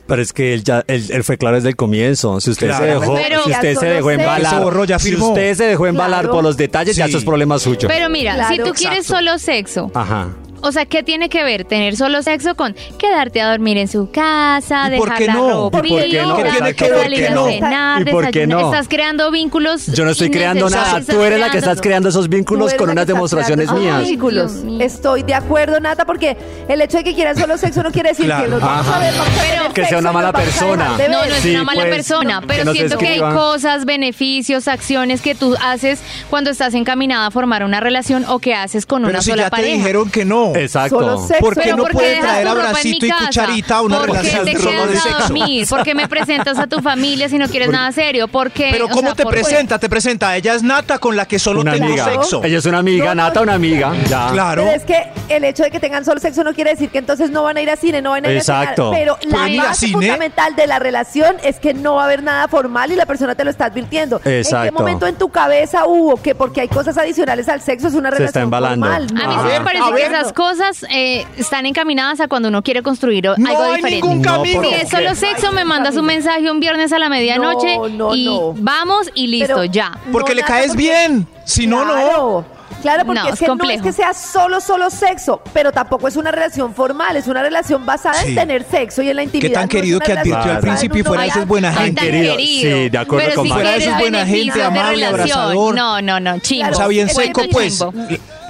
[0.08, 2.40] Pero es que él ya él, él fue claro desde el comienzo.
[2.40, 2.84] Si usted Claro.
[2.84, 5.64] se dejó, Pero- si usted Ya se dejó embalar, Se borró, ya si usted se
[5.64, 6.34] dejó embalar Claro.
[6.34, 7.10] por los detalles, ya Sí.
[7.10, 7.86] eso es problema suyo.
[7.88, 9.16] Pero mira, si tú quieres Exacto.
[9.16, 10.28] solo sexo, Ajá.
[10.62, 14.10] O sea, ¿qué tiene que ver tener solo sexo con quedarte a dormir en su
[14.10, 15.48] casa, ¿Y por dejar qué la no?
[15.50, 16.36] ropa, ¿Y por qué no?
[16.36, 17.46] ¿Qué tiene que ver salir que a no?
[17.46, 18.60] cenar, ¿Y por qué no?
[18.72, 19.86] Estás creando vínculos.
[19.86, 21.00] Yo no estoy creando nada.
[21.02, 24.02] Tú eres la que estás creando esos vínculos con unas que demostraciones mías.
[24.02, 24.52] vínculos.
[24.80, 26.36] Estoy de acuerdo, Nata, porque
[26.68, 28.44] el hecho de que quieran solo sexo no quiere decir Claro.
[28.44, 30.96] que los Pero- tener Que sea una mala persona.
[30.96, 33.20] de No, no es Sí, una mala pues, persona, que pero nos siento que hay
[33.20, 36.00] cosas, beneficios, acciones que tú haces
[36.30, 39.42] cuando estás encaminada a formar una relación o que haces con Pero una si sola
[39.44, 39.76] ya te pareja.
[39.76, 40.47] dijeron que no.
[40.56, 41.00] Exacto.
[41.00, 41.40] Solo sexo.
[41.44, 43.10] ¿Por qué Pero no ¿por qué puede dejas traer tu ropa en abracito mi y
[43.10, 43.24] casa?
[43.26, 45.18] cucharita a una ¿Por qué relación te de quedas a sexo?
[45.20, 45.66] dormir?
[45.68, 48.28] ¿Por qué me presentas a tu familia si no quieres nada serio?
[48.28, 48.68] ¿Por qué?
[48.72, 49.40] Pero O ¿cómo sea, te ¿por qué?
[49.40, 49.78] presenta?
[49.78, 50.36] Te presenta.
[50.36, 52.04] Ella es Nata con la que solo Una tengo amiga.
[52.06, 52.42] sexo.
[52.44, 53.92] Ella es una amiga, Nata, una amiga.
[54.08, 54.28] Ya.
[54.32, 54.64] Claro.
[54.64, 57.30] Pero es que el hecho de que tengan solo sexo no quiere decir que entonces
[57.30, 58.90] no van a ir a cine, no van a ir Exacto.
[58.90, 59.18] a cenar.
[59.20, 59.92] Pero ¿Pueden ir la a base cine?
[59.98, 63.34] fundamental de la relación es que no va a haber nada formal y la persona
[63.34, 64.20] te lo está advirtiendo.
[64.24, 64.64] ¿En Exacto.
[64.66, 68.08] qué momento en tu cabeza hubo que porque hay cosas adicionales al sexo es una
[68.10, 68.86] Se relación está embalando.
[68.86, 69.02] formal?
[69.22, 70.12] A mí sí me ver, parece a que ver.
[70.12, 74.06] esas cosas eh, están encaminadas a cuando uno quiere construir o- No algo hay diferente.
[74.06, 74.62] ningún No, camino.
[74.62, 78.14] Si es solo sexo, me mandas un mensaje un viernes a la medianoche No, no,
[78.14, 78.52] y no.
[78.56, 79.98] vamos y listo, Pero- ya.
[80.12, 81.26] Porque No, le caes porque- bien.
[81.44, 81.92] Si no, no.
[81.92, 82.44] Claro.
[82.82, 83.74] Claro, porque No, es es que no complejo.
[83.74, 87.84] es que sea solo, solo sexo, pero tampoco es una relación formal, es una relación
[87.84, 88.28] basada Sí.
[88.28, 89.48] en tener sexo y en la intimidad.
[89.48, 91.06] Qué tan no es querido una que relación advirtió al basada en principio y un
[91.06, 91.48] fuera de eso es noviazgo.
[91.48, 92.00] buena gente.
[92.02, 92.36] querido.
[92.36, 92.76] querido.
[92.78, 93.52] Sí, de acuerdo Pero con si.
[93.52, 95.38] Fuera de eso es quieres buena gente, beneficios de amable, relación.
[95.40, 95.74] abrazador.
[95.74, 96.70] No, no, no, chimbo.
[96.70, 97.78] O sea, bien es seco, pues.
[97.78, 97.92] chimbo.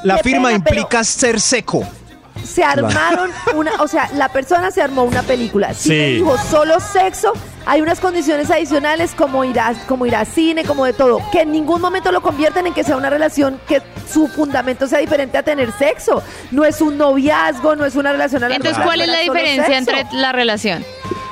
[0.04, 1.86] La Qué firma pena, implica ser seco.
[2.44, 5.74] Se armaron una, o sea, la persona se armó una película.
[5.74, 6.14] Si Sí.
[6.14, 7.32] dijo solo sexo,
[7.66, 11.42] hay unas condiciones adicionales como ir, a, como ir a cine, como de todo, que
[11.42, 15.36] en ningún momento lo convierten en que sea una relación que su fundamento sea diferente
[15.36, 16.22] a tener sexo.
[16.52, 19.66] No es un noviazgo, no es una relación a largo Entonces, ¿cuál es la diferencia
[19.80, 19.90] sexo.
[19.96, 20.84] entre la relación?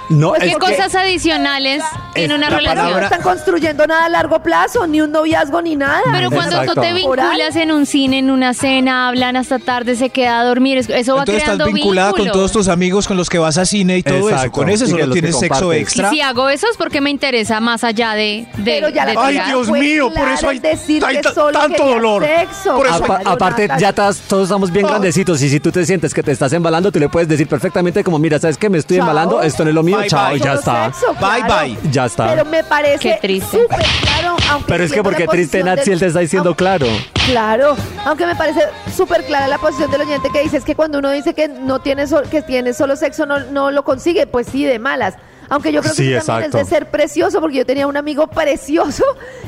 [0.08, 1.82] No, Pues es ¿Qué cosas adicionales
[2.14, 2.76] tiene una la relación.
[2.76, 6.00] No palabra- están construyendo nada a largo plazo, ni un noviazgo ni nada.
[6.12, 6.80] Pero cuando tú Exacto.
[6.80, 10.78] te vinculas en un cine, en una cena, hablan hasta tarde, se queda a dormir,
[10.78, 12.32] es- eso va Entonces estás creando vinculada con vínculos.
[12.36, 14.30] todos tus amigos con los que vas a cine y todo eso.
[14.30, 14.52] Exacto.
[14.52, 15.82] Con ese Sí, que solo los que tienes sexo compartes.
[15.82, 16.08] extra.
[16.08, 19.10] Y si hago eso es porque me interesa más allá de, de, Pero ya la
[19.12, 19.46] de Ay, tirar.
[19.48, 22.24] Dios fue mío, por eso hay- decir hay que ta- solo tanto quería dolor.
[22.24, 22.76] Sexo.
[22.76, 26.14] Por eso- Apa- aparte, ya estás- todos estamos bien grandecitos y si tú te sientes
[26.14, 28.96] que te estás embalando, tú le puedes decir perfectamente como, mira, ¿sabes que Me estoy
[28.98, 29.06] Chao.
[29.08, 30.38] embalando, esto no es lo mío, Bye, chao, bye.
[30.40, 30.92] ya está.
[30.92, 31.64] sexo, Bye, claro.
[31.64, 31.90] bye.
[31.90, 32.26] Ya está.
[32.28, 33.62] Pero me parece Qué triste.
[33.62, 36.58] súper claro, aunque Pero es que porque triste Nat si él te está diciendo aunque-
[36.58, 36.86] claro.
[37.26, 38.60] Claro, aunque me parece
[38.96, 41.80] súper clara la posición del oyente que dice es que cuando uno dice que no
[41.80, 45.14] tiene sol- que tiene solo sexo no, no lo consigue, pues sí, de malas.
[45.48, 46.58] Aunque yo creo que Sí, eso también exacto.
[46.58, 49.04] es de ser precioso, porque yo tenía un amigo precioso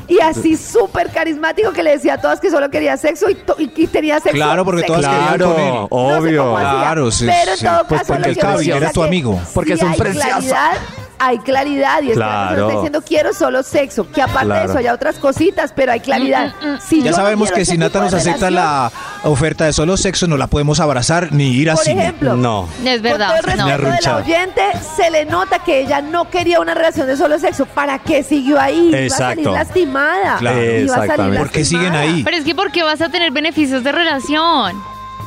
[0.07, 3.55] y así súper carismático que le decía a todas que solo quería sexo y, to-
[3.59, 4.31] y, y tenía sexo.
[4.35, 4.93] Claro, porque sexo.
[4.95, 5.69] todas querían con él.
[5.71, 6.55] Claro, obvio.
[6.55, 7.65] Claro, sí, Pero en sí.
[7.65, 9.41] todo Pues caso, porque lo el que gusta era es tu amigo.
[9.53, 10.27] Porque sí es un precioso.
[10.29, 10.71] claridad,
[11.19, 12.61] hay claridad y Claro.
[12.61, 16.53] está diciendo quiero solo sexo, que aparte de eso hay otras cositas, pero hay claridad.
[16.87, 18.91] Si yo Ya no sabemos que si Nata nos acepta relación, la
[19.29, 22.01] oferta de solo sexo, no la podemos abrazar ni ir a Por cine.
[22.03, 22.67] ejemplo, No.
[22.85, 23.27] Es Con verdad.
[23.41, 23.65] todo el no.
[23.67, 24.61] de la oyente,
[24.95, 27.65] se le nota que ella no quería una relación de solo sexo.
[27.65, 28.89] ¿Para qué siguió ahí?
[28.89, 29.51] Iba a salir Exacto.
[29.53, 30.37] lastimada.
[30.39, 30.63] Claro.
[30.63, 31.37] Iba a salir.
[31.37, 32.23] ¿Por qué siguen ahí?
[32.23, 34.75] Pero es que ¿por qué vas a tener beneficios de relación?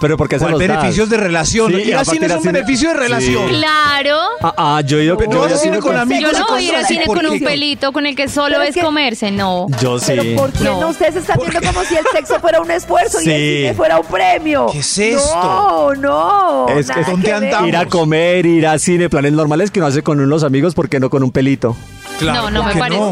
[0.02, 0.68] Pero porque se ¿Cuál los das?
[0.68, 1.72] beneficios de relación?
[1.72, 3.48] Sí, ir a aparte cine es un al cine- beneficio de relación.
[3.48, 3.54] Sí.
[3.54, 4.18] Claro.
[4.42, 6.68] Ah, ah, yo he ido, Pero yo no cine con amigos Yo no voy a
[6.68, 9.66] ir al cine ¿por con un pelito con el que solo es que- comerse, no.
[9.80, 10.06] Yo sí.
[10.14, 10.80] Pero ¿por qué no?
[10.80, 10.88] No.
[10.88, 14.06] Ustedes están viendo como si el sexo fuera un esfuerzo y el cine fuera un
[14.06, 14.66] premio.
[14.72, 15.34] ¿Qué es esto?
[15.34, 16.68] No, no.
[16.68, 17.68] Es que ¿dónde que andamos?
[17.68, 20.88] Ir a comer, ir a cine, planes normales que uno hace con unos amigos, ¿por
[20.88, 21.76] qué no con un pelito?
[22.18, 23.02] Claro, No, no ¿por me parece.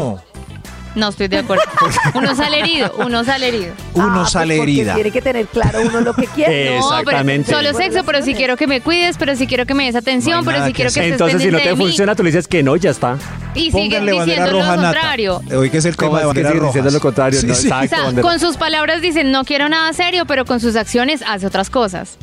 [0.95, 1.09] No?
[1.09, 1.63] Estoy de acuerdo.
[2.13, 3.73] Uno sale herido, uno sale herido.
[3.93, 4.93] Uno Ah, sale pues porque herida.
[4.95, 6.71] Tiene que tener claro uno lo que quiere.
[6.79, 7.45] No, Exactamente.
[7.51, 9.95] pero solo sexo, pero si quiero que me cuides, pero si quiero que me des
[9.95, 11.03] atención, No pero si que quiero que hacer.
[11.13, 11.85] estés Entonces, si no te mí.
[11.85, 13.17] funciona, tú le dices que no, ya está.
[13.55, 14.91] Y siguen Pónganle bandera diciendo lo roja Nata.
[14.99, 15.41] contrario.
[15.57, 16.73] Hoy que es el ¿Cómo tema de que siguen rojas.
[16.73, 17.39] diciendo lo contrario?
[17.41, 17.67] Sí, No, sí.
[17.67, 17.85] exacto.
[17.85, 21.23] O sea, bandera- con sus palabras dicen no quiero nada serio, pero con sus acciones
[21.27, 22.17] hace otras cosas.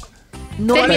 [0.59, 0.97] No, que con no.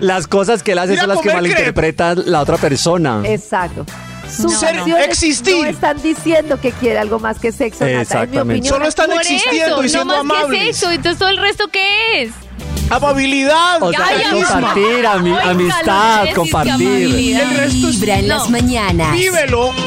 [0.00, 3.20] Las cosas que él hace son las que malinterpreta la otra persona.
[3.24, 3.86] Exacto.
[4.30, 5.56] Sus Ser- acciones existir.
[5.62, 7.90] no están diciendo que quiere algo más que sexo, Nata.
[7.90, 8.40] En mi Exactamente.
[8.40, 10.60] opinión, Solo están Por existiendo eso, y siendo no más amables.
[10.60, 12.30] que sexo, entonces todo el resto qué es?
[12.90, 13.82] Amabilidad.
[13.82, 17.36] O sea, Ay, compartir, ami- Ay, amistad, calores, compartir.
[17.40, 18.50] El resto es- Vibra en las No.
[18.50, 19.12] mañanas.
[19.16, 19.72] Vívelo.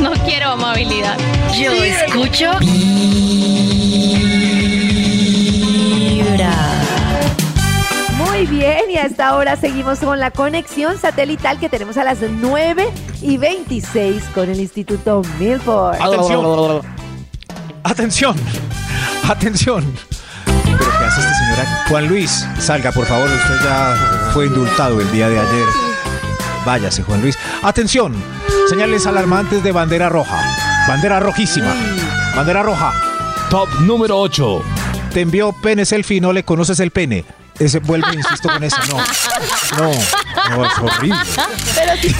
[0.00, 1.16] No quiero amabilidad.
[1.60, 2.50] Yo escucho
[5.80, 6.77] Vibra.
[8.38, 12.20] Muy bien, y a esta hora seguimos con la conexión satelital que tenemos a las
[12.20, 12.88] 9
[13.20, 15.96] y 26 con el Instituto Milford.
[16.00, 16.82] Atención.
[17.82, 18.36] Atención.
[19.28, 19.92] Atención.
[20.44, 21.90] ¿Pero qué hace este señor aquí?
[21.90, 23.28] Juan Luis, salga, por favor.
[23.28, 25.66] Usted ya fue indultado el día de ayer.
[26.64, 27.36] Váyase, Juan Luis.
[27.64, 28.14] Atención.
[28.68, 30.40] Señales alarmantes de bandera roja.
[30.86, 31.74] Bandera rojísima.
[32.36, 32.92] Bandera roja.
[33.50, 34.62] Top número 8.
[35.12, 37.24] Te envió pene selfie y no le conoces el pene.
[37.58, 38.80] Ese vuelve, insisto con esa.
[38.86, 38.96] No.
[39.78, 39.90] No.
[40.56, 41.18] No, es horrible.
[41.74, 42.14] Pero se, Sí.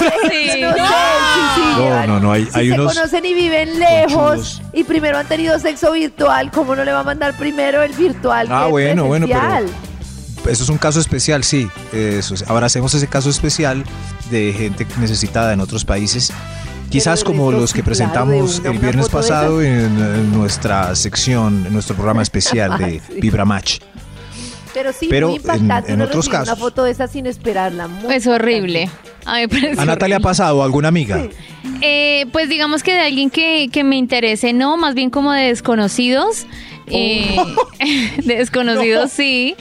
[0.61, 3.79] no sé, si- si No, no, no, hay- si hay se unos conocen y viven
[3.79, 4.61] lejos conchudos.
[4.73, 8.47] y primero han tenido sexo virtual, ¿cómo no le va a mandar primero el virtual?
[8.51, 9.65] Ah, que bueno, bueno, pero-?
[10.49, 11.69] Eso es un caso especial, sí.
[11.93, 12.35] Eso.
[12.47, 13.83] Ahora hacemos ese caso especial
[14.29, 16.31] de gente necesitada en otros países.
[16.89, 22.23] Quizás como los que sí, presentamos el viernes pasado en, nuestra sección, en nuestro programa
[22.23, 23.19] especial de Sí.
[23.21, 23.79] Vibra Match.
[24.73, 25.91] Pero sí, pero muy impactante.
[25.91, 27.87] en- en otros casos- Una foto de esa sin esperarla.
[27.87, 28.89] muy Es horrible.
[29.25, 31.27] A mí me parece ¿A Natalia ha pasado alguna amiga?
[31.81, 35.47] Eh, pues digamos que de alguien que, que me interese, no, más bien como de
[35.47, 36.45] desconocidos.
[36.91, 37.35] Eh,
[38.23, 39.55] de desconocidos, sí.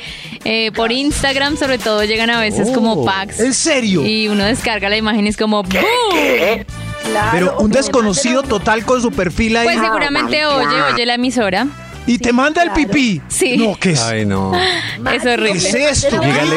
[0.44, 3.40] Eh, por Instagram, sobre todo, llegan a veces como Oh, packs.
[3.40, 4.06] ¿En serio?
[4.06, 6.64] Y uno descarga la imagen y es como ¡boom!
[7.11, 9.64] Claro, Pero un desconocido total con su perfil ahí.
[9.64, 11.66] Pues seguramente oye, oye la emisora.
[12.09, 13.22] Y te manda el pipí.
[13.28, 13.56] Sí.
[13.56, 14.02] No, ¿qué es?
[14.02, 14.52] Ay, no.
[14.54, 15.52] Es horrible.
[15.61, 16.16] ¿Qué es esto?
[16.20, 16.56] Dígale-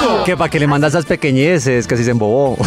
[0.00, 0.24] audio.
[0.24, 2.56] Que para que le manda esas pequeñeces, casi se embobó.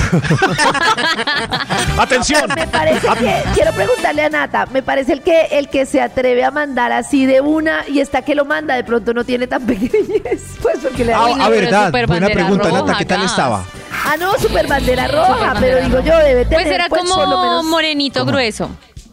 [1.97, 2.43] Atención.
[2.55, 6.43] Me parece que, quiero preguntarle a Nata, me parece el que el que se atreve
[6.43, 9.61] a mandar así de una y está que lo manda, de pronto no tiene tan
[9.65, 11.17] pequeñez, pues porque le da...
[11.19, 13.31] Ah, Uy, no, a pero verdad, súper buena bandera pregunta, roja, Nata, ¿qué tal gas.
[13.31, 13.65] estaba?
[14.05, 16.09] Ah, no, super bandera roja, Super pero digo roja.
[16.09, 18.69] yo, debe tener Pues era pues, por lo como menos, morenito grueso.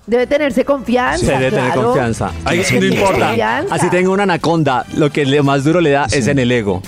[0.06, 1.82] Debe tenerse confianza, Se debe tener claro.
[1.84, 2.30] confianza.
[2.44, 3.26] Ay, Debe no tener importa.
[3.26, 3.74] confianza.
[3.74, 6.82] Así tengo una anaconda, lo que le más duro le da es en el ego.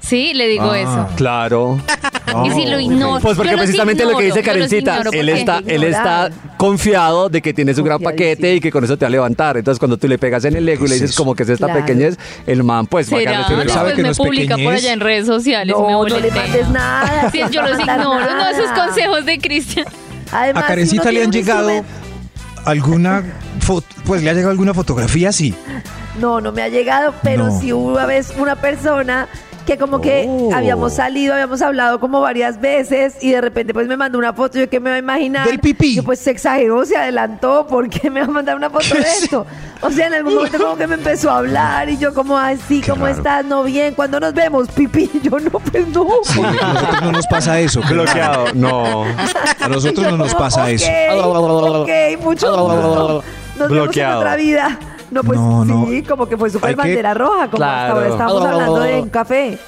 [0.00, 0.78] Sí, le digo Ah.
[0.78, 1.08] eso.
[1.16, 1.78] Claro.
[2.46, 3.20] Y si lo ignoro.
[3.20, 7.40] Pues porque precisamente lo que ignoro, dice Karencita, ignoro él está, él está confiado de
[7.40, 9.56] que tienes un gran paquete y que con eso te va a levantar.
[9.56, 11.66] Entonces, cuando tú le pegas en el ego y le dices como que es esta
[11.66, 11.80] Claro.
[11.82, 13.32] pequeñez, el man pues va a ¿Será?
[13.32, 15.74] ganarle tu Después me publica por allá en redes sociales.
[15.78, 17.30] No, me no le mandes nada.
[17.30, 18.20] Sí, no yo los ignoro.
[18.20, 19.86] No, esos consejos de Cristian.
[20.32, 21.84] Además, A Karencita le han llegado
[22.64, 23.22] alguna
[23.60, 25.54] foto, pues le ha llegado alguna fotografía así.
[26.20, 27.60] No, no me ha llegado, pero No.
[27.60, 29.28] sí hubo una vez una persona
[29.66, 30.50] que como que Oh.
[30.54, 34.58] habíamos salido, habíamos hablado como varias veces y de repente pues me mandó una foto,
[34.58, 35.46] yo que me va a imaginar.
[35.46, 35.94] Del pipí.
[35.96, 39.00] Yo pues se exageró, se adelantó, ¿por qué me va a mandar una foto de
[39.00, 39.46] esto?
[39.80, 42.82] O sea, en algún momento como que me empezó a hablar y yo como así,
[42.82, 43.16] ¿cómo raro.
[43.16, 43.44] estás?
[43.44, 44.68] No, bien, ¿cuándo nos vemos?
[44.68, 46.06] Pipí, yo no, pues no.
[46.24, 47.80] Sí, a nosotros no nos pasa eso.
[47.88, 49.04] Bloqueado, no.
[49.60, 50.86] A nosotros no nos pasa eso.
[51.12, 51.88] Ok,
[52.22, 53.24] mucho gusto.
[53.56, 54.18] Nos vemos en Bloqueado.
[54.20, 54.78] otra vida.
[55.10, 55.86] No, pues No, no.
[55.86, 57.94] sí, como que fue súper que- bandera roja, como hasta Claro.
[57.94, 59.58] ahora estábamos hablando de un café.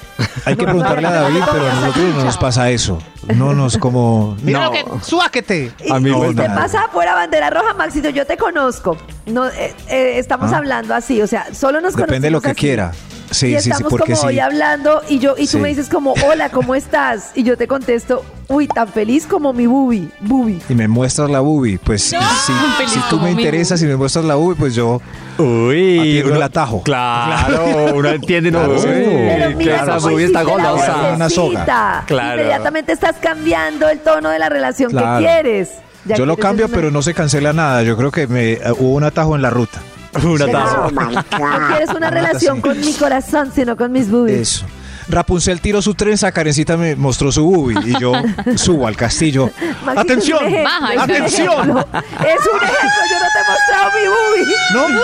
[0.45, 2.99] Hay que preguntarle a David, pero a nosotros no nos pasa eso.
[3.35, 4.35] No nos como...
[4.43, 4.65] Mira No.
[4.65, 4.85] lo que.
[5.05, 5.71] Súáquete.
[5.91, 8.97] A mí Y te pasa afuera bandera roja, Maxito, yo te conozco.
[9.25, 10.57] No, eh, eh, estamos Ah.
[10.57, 12.59] hablando así, o sea, solo nos Depende de lo que así.
[12.59, 12.91] quiera.
[13.29, 14.27] Sí, y sí, sí, estamos porque como sí.
[14.27, 15.57] hoy hablando y yo y tú Sí.
[15.57, 17.31] me dices como, hola, ¿cómo estás?
[17.35, 20.61] Y yo te contesto, uy, tan feliz como mi bubi, bubi.
[20.69, 24.25] Y me muestras la boobie, pues si, feliz si tú me interesas y me muestras
[24.25, 25.01] la boobie, pues yo
[25.37, 26.81] Uy, uno- atajo.
[26.85, 28.59] Claro, uno entiende, no.
[28.59, 28.73] Claro.
[28.75, 31.13] Uy, Pero mira esa movie está golosa.
[31.15, 32.03] Una soga.
[32.07, 32.41] Claro.
[32.41, 35.19] Inmediatamente estás cambiando el tono de la relación Claro.
[35.19, 35.69] que quieres.
[36.05, 37.83] Ya Yo lo cambio, una- pero no se cancela nada.
[37.83, 39.79] Yo creo que me eh, hubo un atajo en la ruta.
[40.23, 40.89] Un atajo.
[40.91, 44.39] No quieres una relación con mi corazón, sino con mis boobies.
[44.39, 44.65] Eso.
[45.09, 48.11] Rapunzel tiró su trenza, Karencita me mostró su boobie y yo
[48.55, 49.49] subo al castillo.
[49.85, 50.45] Maxito, ¡Atención!
[50.53, 51.53] es Baja, es un ¡Atención!
[51.53, 51.79] ejemplo.
[51.79, 54.55] Es un ejemplo, yo no te he mostrado mi boobie.
[54.73, 54.99] ¿No?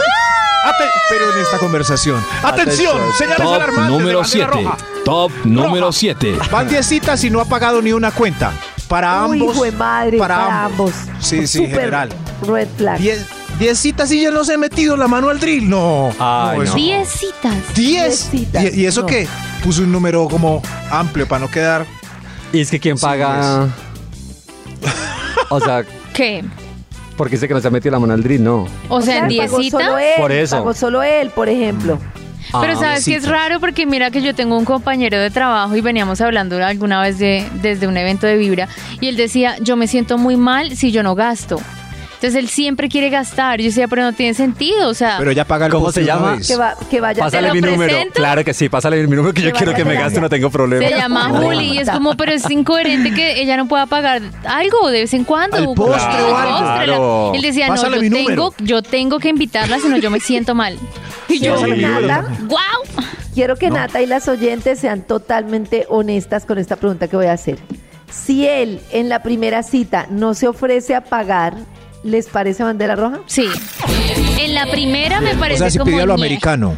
[0.66, 2.24] Ate- pero en esta conversación.
[2.44, 2.98] ¡Atención!
[2.98, 3.14] Atención.
[3.18, 4.64] Señales Top alarmantes número bandera 7.
[4.64, 4.78] roja.
[5.06, 6.38] Top número 7.
[6.52, 8.52] Van 10 citas y no ha pagado ni una cuenta.
[8.88, 9.56] Para Uy, ambos.
[9.56, 10.92] hijo de madre, para, ambos.
[11.20, 12.10] Sí, sí, Súper general.
[12.48, 12.98] Red flag.
[13.00, 13.28] 10
[13.60, 15.70] 10 citas y ya no se ha metido la mano al drill.
[15.70, 16.12] No.
[16.20, 16.74] Ay, no, no.
[16.76, 17.54] Diez citas.
[17.54, 17.76] 10.
[17.76, 19.08] Diez citas, ¿Y, y eso no.
[19.08, 19.28] que
[19.64, 21.86] Puso un número como amplio para no quedar.
[22.52, 23.70] Y es que quien paga.
[25.50, 25.84] o sea,
[26.14, 26.44] ¿Qué?
[27.16, 28.68] porque dice que no se ha metido la mano al drill, no.
[28.90, 29.82] O sea, en Claro, diez pagó citas.
[29.86, 30.56] Solo él, Por eso.
[30.58, 32.00] Pagó solo él, por ejemplo.
[32.60, 35.76] Pero Ah, sabes que es raro porque mira que yo tengo un compañero de trabajo
[35.76, 38.68] y veníamos hablando alguna vez de desde un evento de Vibra
[39.00, 41.60] y él decía, yo me siento muy mal si yo no gasto.
[42.24, 43.60] Entonces él siempre quiere gastar.
[43.60, 46.38] Yo decía, pero no tiene sentido, o sea, Pero ella paga el ¿Cómo se llama?
[46.48, 47.84] Que, va, que vaya Pásale mi número.
[47.84, 48.14] presento?
[48.14, 50.88] Claro que sí, pásale mi número que yo quiero que me gaste, no tengo problema.
[50.88, 54.90] se llama Juli y es como, pero es incoherente que ella no pueda pagar algo
[54.90, 55.58] de vez en cuando.
[55.58, 56.60] Al postre o algo.
[56.60, 57.32] Claro.
[57.36, 58.28] Él decía, Pásale no, yo número.
[58.52, 60.80] tengo, yo tengo que invitarla, si no yo me siento mal.
[61.28, 63.04] Y yo, que Nata, wow.
[63.34, 67.34] quiero que Nata y las oyentes sean totalmente honestas con esta pregunta que voy a
[67.34, 67.60] hacer.
[68.10, 71.56] Si él en la primera cita no se ofrece a pagar,
[72.04, 73.20] ¿les parece bandera roja?
[73.26, 73.48] Sí.
[74.40, 76.24] En la primera me O parece sea, si como pidió a lo ñe.
[76.26, 76.78] americano.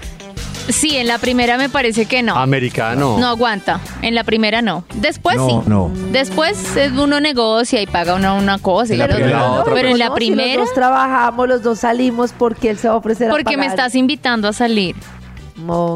[0.68, 2.36] Sí, en la primera me parece que no.
[2.36, 3.18] Americano.
[3.20, 3.80] No aguanta.
[4.02, 4.84] En la primera no.
[4.96, 5.70] Después No, sí.
[5.70, 5.92] no.
[6.12, 9.26] Después eh, uno negocia y paga una, una cosa y En la la otra.
[9.26, 12.32] primera, no, otra, Pero en la no, si primera, los dos trabajamos, los dos salimos,
[12.36, 13.70] porque él se va a ofrecer a porque me pagar?
[13.78, 14.96] estás invitando a salir.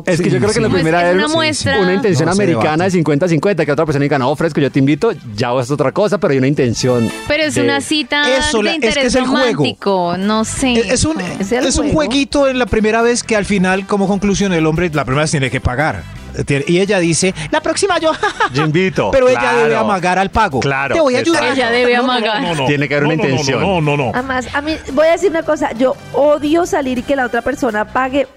[0.06, 1.80] Es que yo creo que la primera es es una muestra.
[1.82, 3.28] una intención No americana de debate.
[3.28, 6.32] 50-50, que otra persona diga, no, ofrezco, yo te invito, ya es otra cosa, pero
[6.32, 7.10] hay una intención.
[7.28, 10.18] Pero es de- una cita Eso, la- de es que interés es el juego.
[10.18, 10.74] No sé.
[10.74, 11.94] Es es un, Es es un juego.
[11.94, 15.32] jueguito en la primera vez que al final, como conclusión, el hombre la primera vez
[15.32, 16.04] tiene que pagar.
[16.46, 18.12] Tiene- Y ella dice, la próxima yo.
[18.54, 19.10] Yo invito.
[19.12, 19.58] Pero ella claro.
[19.64, 20.60] debe amagar al pago.
[20.62, 21.44] Claro, Te voy a ayudar.
[21.54, 22.66] Ella debe amagar.
[22.66, 23.60] Tiene que haber una intención.
[23.62, 24.12] No, no, no.
[24.14, 27.42] Además, a mí, voy a decir una cosa, yo odio salir y que la otra
[27.42, 28.28] persona pague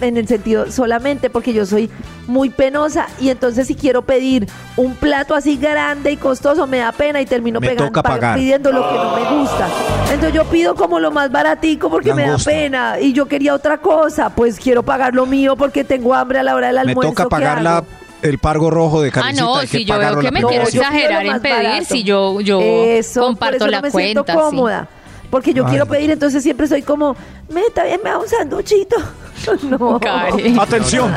[0.00, 1.90] en el sentido solamente porque yo soy
[2.26, 4.46] muy penosa y entonces si quiero pedir
[4.76, 8.72] un plato así grande y costoso me da pena y termino Me pegando, toca pidiendo
[8.72, 9.68] lo que no me gusta.
[10.12, 13.78] Entonces yo pido como lo más baratico porque me da pena y yo quería otra
[13.78, 17.10] cosa, pues quiero pagar lo mío porque tengo hambre a la hora del Me almuerzo.
[17.10, 17.84] toca ¿qué pagar la,
[18.22, 19.44] el pargo rojo de Ah, Karencita.
[19.44, 21.84] no, hay que si yo veo que me quiero exagerar en pedir, barato.
[21.86, 24.06] si yo, yo Eso, por comparto eso la no me cuenta.
[24.06, 24.38] siento sí.
[24.38, 24.88] cómoda.
[25.30, 25.90] Porque yo Ay, quiero no.
[25.92, 27.14] pedir, entonces siempre soy como,
[27.50, 28.96] me está bien, me da un sanduchito.
[29.62, 29.98] No.
[30.00, 30.58] Karen.
[30.58, 31.12] Atención,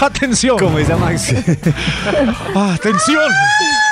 [0.00, 0.58] atención.
[0.58, 1.36] Como dice Maxi.
[2.54, 3.30] Atención.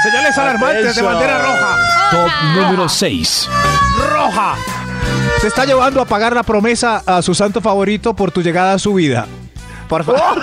[0.02, 1.76] Señales alarmantes de bandera roja.
[2.10, 3.48] Top número 6.
[4.10, 4.56] Roja.
[5.40, 8.78] Te está llevando a pagar la promesa a su santo favorito por tu llegada a
[8.78, 9.26] su vida.
[9.92, 10.40] Por favor.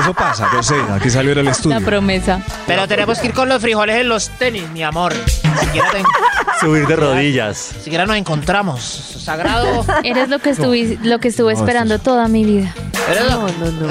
[0.00, 0.74] Eso pasa, no sé.
[0.92, 1.80] Aquí salió en el La estudio.
[1.84, 2.40] promesa.
[2.66, 5.12] Pero tenemos que ir con los frijoles en los tenis, mi amor.
[5.60, 6.02] Siquiera, te-
[6.60, 7.56] Subir de rodillas.
[7.84, 8.80] siquiera nos encontramos.
[8.82, 9.84] Sagrado.
[10.02, 12.74] Eres lo que estuve, lo que estuve No, esperando toda mi vida.
[13.08, 13.86] Eres No, lo- no, no.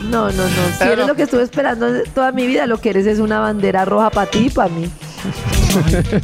[0.00, 0.48] No, no, no.
[0.48, 1.08] Si Pero eres no.
[1.08, 4.30] lo que estuve esperando toda mi vida, lo que eres es una bandera roja para
[4.30, 4.90] ti y para mí.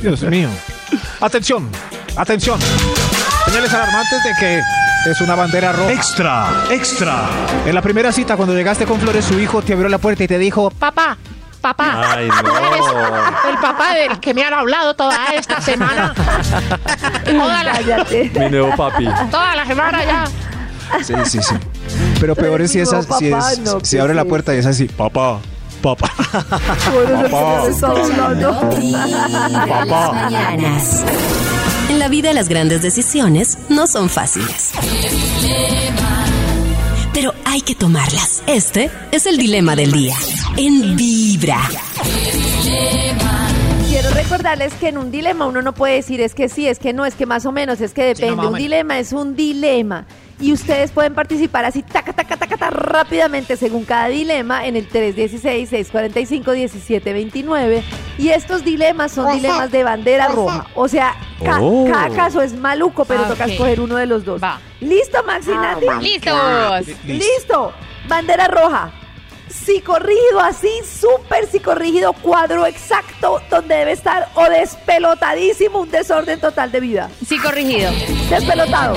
[0.01, 0.49] Dios mío.
[1.21, 1.69] Atención,
[2.17, 2.59] atención.
[3.49, 4.63] Señales alarmantes de que
[5.11, 5.91] es una bandera roja.
[5.91, 7.23] Extra, extra.
[7.65, 10.29] En la primera cita, cuando llegaste con flores, su hijo te abrió la puerta y
[10.29, 11.17] te dijo, Papá,
[11.61, 12.13] papá.
[12.13, 13.49] Ay, ¿tú eres no.
[13.51, 16.13] el papá del que me han hablado toda esta semana.
[17.25, 17.81] toda, la.
[18.11, 19.09] Mi nuevo papi.
[19.31, 20.25] toda la semana ya.
[21.03, 21.55] Sí, sí, sí.
[22.21, 22.97] Pero peor es si, es, si,
[23.31, 25.39] papá, es- no, si ¿qué abre la puerta y es así, papá,
[25.83, 26.11] papá.
[26.93, 27.23] Bueno,
[28.35, 28.61] no
[29.69, 30.29] Papá.
[31.89, 34.73] en la vida las grandes decisiones no son fáciles.
[37.13, 38.43] Pero hay que tomarlas.
[38.47, 40.15] Este es el dilema del día.
[40.57, 41.61] En Vibra.
[43.89, 46.93] Quiero recordarles que en un dilema uno no puede decir es que sí, es que
[46.93, 48.47] no, es que más o menos, es que depende.
[48.47, 50.07] un dilema es un dilema.
[50.41, 54.89] Y ustedes pueden participar así, taca, taca, taca, taca, rápidamente según cada dilema en el
[54.89, 57.83] 316-645-1729.
[58.19, 60.67] Y estos dilemas son dilemas de bandera roja.
[60.75, 61.15] O sea,
[61.45, 61.87] ca- Oh.
[61.91, 63.51] cada caso es maluco, pero Ah, toca ok.
[63.51, 64.43] escoger uno de los dos.
[64.43, 64.59] Va.
[64.81, 65.87] ¿Listo, Maxi Nati?
[66.01, 66.87] ¡Listos!
[67.05, 67.73] Listo.
[68.09, 68.93] Bandera roja.
[69.49, 76.81] Psicorrígido, así, súper psicorrígido, cuadro exacto donde debe estar o despelotadísimo, un desorden total de
[76.81, 77.09] vida.
[77.27, 77.91] Sí, corregido.
[78.29, 78.95] Despelotado.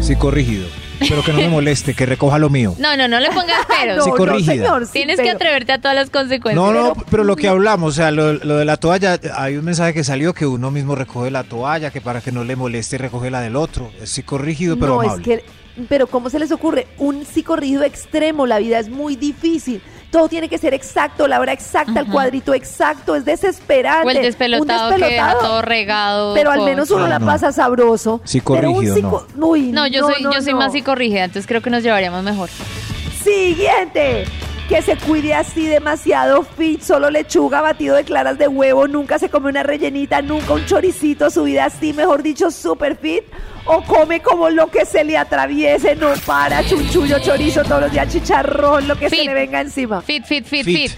[0.00, 0.66] Sí, corregido.
[0.98, 2.74] Pero que no me moleste, que recoja lo mío.
[2.78, 3.66] No, no, no le pongas.
[3.86, 6.54] No, Sí, no, señor, sí, Tienes que pero- atreverte a todas las consecuencias.
[6.54, 9.64] No, no, pero lo que hablamos, o sea, lo, lo de la toalla, hay un
[9.64, 12.98] mensaje que salió que uno mismo recoge la toalla, que para que no le moleste
[12.98, 13.90] recoge la del otro.
[14.02, 15.44] Es psicorrígido, pero no, es que,
[15.88, 16.86] pero ¿cómo se les ocurre?
[16.98, 19.82] Un psicorrígido extremo, la vida es muy difícil.
[20.10, 24.06] Todo tiene que ser exacto, la hora exacta, el cuadrito exacto, es desesperante.
[24.06, 26.34] O el Un despelotado, que deja todo regado.
[26.34, 27.26] Pero al menos uno Ah, la no.
[27.26, 28.20] pasa sabroso.
[28.24, 30.58] Psicorrígido, Pero un psico- Uy, No, yo soy, yo soy no.
[30.60, 32.48] más psicorrígida, entonces creo que nos llevaríamos mejor.
[33.22, 34.24] Siguiente.
[34.68, 39.28] Que se cuide así demasiado fit, solo lechuga, batido de claras de huevo, nunca se
[39.28, 43.22] come una rellenita, nunca un choricito, su vida así, mejor dicho, super fit.
[43.64, 48.12] O come como lo que se le atraviese, no para, chunchullo, chorizo, todos los días
[48.12, 50.02] chicharrón, lo que se le venga encima.
[50.02, 50.90] Fit, fit, fit, Fit.
[50.90, 50.92] fit.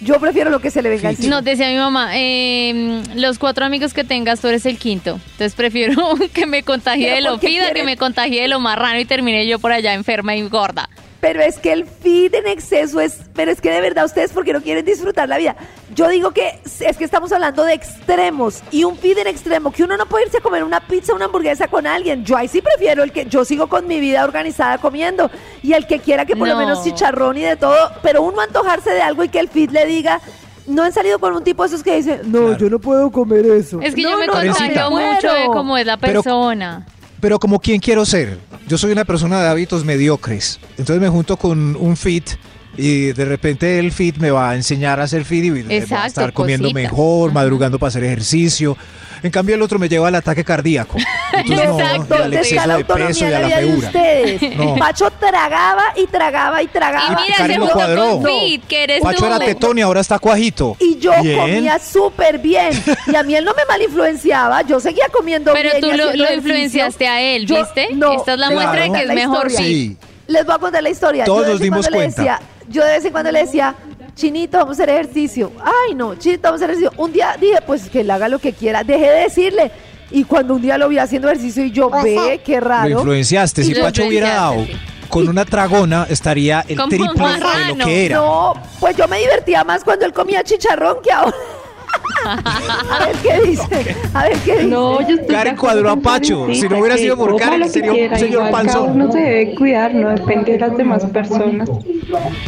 [0.00, 1.28] Yo prefiero lo que se le venga encima.
[1.30, 5.20] No, decía mi mamá, eh, los cuatro amigos que tengas, tú eres el quinto.
[5.32, 5.94] Entonces prefiero
[6.34, 9.04] que me contagie de lo ¿por qué fida, que me contagie de lo marrano y
[9.04, 10.88] termine yo por allá enferma y gorda.
[11.24, 14.52] Pero es que el feed en exceso es, pero es que de verdad ustedes porque
[14.52, 15.56] no quieren disfrutar la vida.
[15.94, 19.84] Yo digo que es que estamos hablando de extremos y un feed en extremo, que
[19.84, 22.26] uno no puede irse a comer una pizza, una hamburguesa con alguien.
[22.26, 25.30] Yo ahí sí prefiero el que yo sigo con mi vida organizada comiendo
[25.62, 26.60] y el que quiera que por lo No.
[26.60, 29.86] menos chicharrón y de todo, pero uno antojarse de algo y que el feed le
[29.86, 30.20] diga
[30.66, 33.44] no han salido con un tipo de esos que dice, no, yo no puedo comer
[33.46, 33.80] eso.
[33.82, 36.86] Es que No, yo me no, contagio no mucho de cómo es la Pero- persona.
[37.24, 38.38] Pero como quién quiero ser.
[38.68, 40.60] Yo soy una persona de hábitos mediocres.
[40.76, 42.28] Entonces me junto con un fit
[42.76, 46.06] y de repente el fit me va a enseñar a hacer fit y voy a
[46.06, 48.76] estar comiendo mejor, madrugando para hacer ejercicio.
[49.22, 50.98] En cambio el otro me lleva al ataque cardíaco.
[51.32, 54.54] Entonces no, Exacto, y al ¿Dónde está exceso la de autonomía peso y a la?
[54.64, 54.74] No.
[54.76, 57.20] Pacho tragaba y tragaba y Y tragaba.
[57.22, 58.10] mira, Karen se cuadró.
[58.20, 59.24] con Fit, que eres Pacho tú.
[59.26, 60.76] era tetón y ahora está cuajito.
[60.78, 61.38] Y yo Bien.
[61.38, 62.70] comía súper bien.
[63.06, 64.60] Y a mí él no me mal influenciaba.
[64.62, 65.80] Yo seguía comiendo Pero bien.
[65.80, 67.88] tú y lo, influenciaste a él, Yo- ¿viste?
[67.94, 69.48] no, Esta es la muestra de que es mejor.
[69.50, 69.56] Fit.
[69.58, 69.96] Sí.
[70.26, 71.24] Les voy a contar la historia.
[71.24, 72.22] Todos Yo nos dimos cuando le cuenta.
[72.22, 73.74] decía- yo de vez en cuando le decía,
[74.14, 75.52] Chinito, vamos a hacer ejercicio.
[75.62, 77.02] Ay, no, Chinito, vamos a hacer ejercicio.
[77.02, 78.84] Un día dije, pues que él haga lo que quiera.
[78.84, 79.70] Dejé de decirle.
[80.10, 82.88] Y cuando un día lo vi haciendo ejercicio y yo, ve, qué raro.
[82.88, 83.64] Lo influenciaste.
[83.64, 84.66] Si Pacho hubiera dado
[85.08, 88.16] con una tragona, estaría el triple de lo que era.
[88.16, 91.34] No, pues yo me divertía más cuando él comía chicharrón que ahora.
[92.26, 93.96] A ver qué dice.
[94.12, 94.66] A ver qué dice.
[94.66, 96.46] No, yo estoy Karen cuadró a Pacho.
[96.52, 98.90] Si no hubiera sido por Karen, sería un quiera, señor panzón.
[98.92, 101.68] uno se debe cuidar, no depende de las demás personas.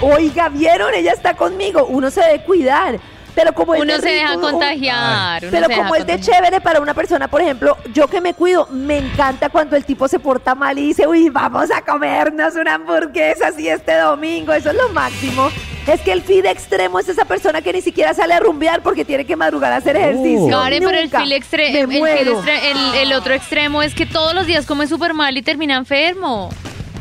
[0.00, 0.94] Oiga, ¿vieron?
[0.94, 1.86] Ella está conmigo.
[1.86, 2.98] Uno se debe cuidar.
[3.36, 5.42] Pero como es Uno de se deja rico, contagiar.
[5.44, 6.36] uno Pero se deja como es de contagiar.
[6.40, 10.08] chévere para una persona, por ejemplo, yo que me cuido, me encanta cuando el tipo
[10.08, 14.70] se porta mal y dice, uy, vamos a comernos una hamburguesa así este domingo, eso
[14.70, 15.50] es lo máximo.
[15.86, 19.04] Es que el feed extremo es esa persona que ni siquiera sale a rumbear porque
[19.04, 20.48] tiene que madrugar a hacer ejercicio.
[20.58, 22.42] Karen, pero el fil extre- Me el, fil muero.
[22.42, 25.76] extre- el- el otro extremo es que todos los días come súper mal y termina
[25.76, 26.48] enfermo.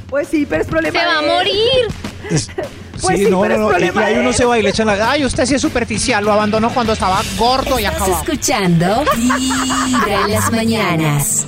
[0.09, 1.87] Pues sí, pero es problema Se va a morir.
[2.95, 3.79] Es- Pues sí, sí, no, pero no, no.
[3.79, 5.11] Y, y ahí uno se va y le echan la.
[5.11, 8.23] Ay, usted sí es superficial, lo abandonó cuando estaba gordo y Estás acabado.
[8.23, 11.45] escuchando Vibra en las mañanas.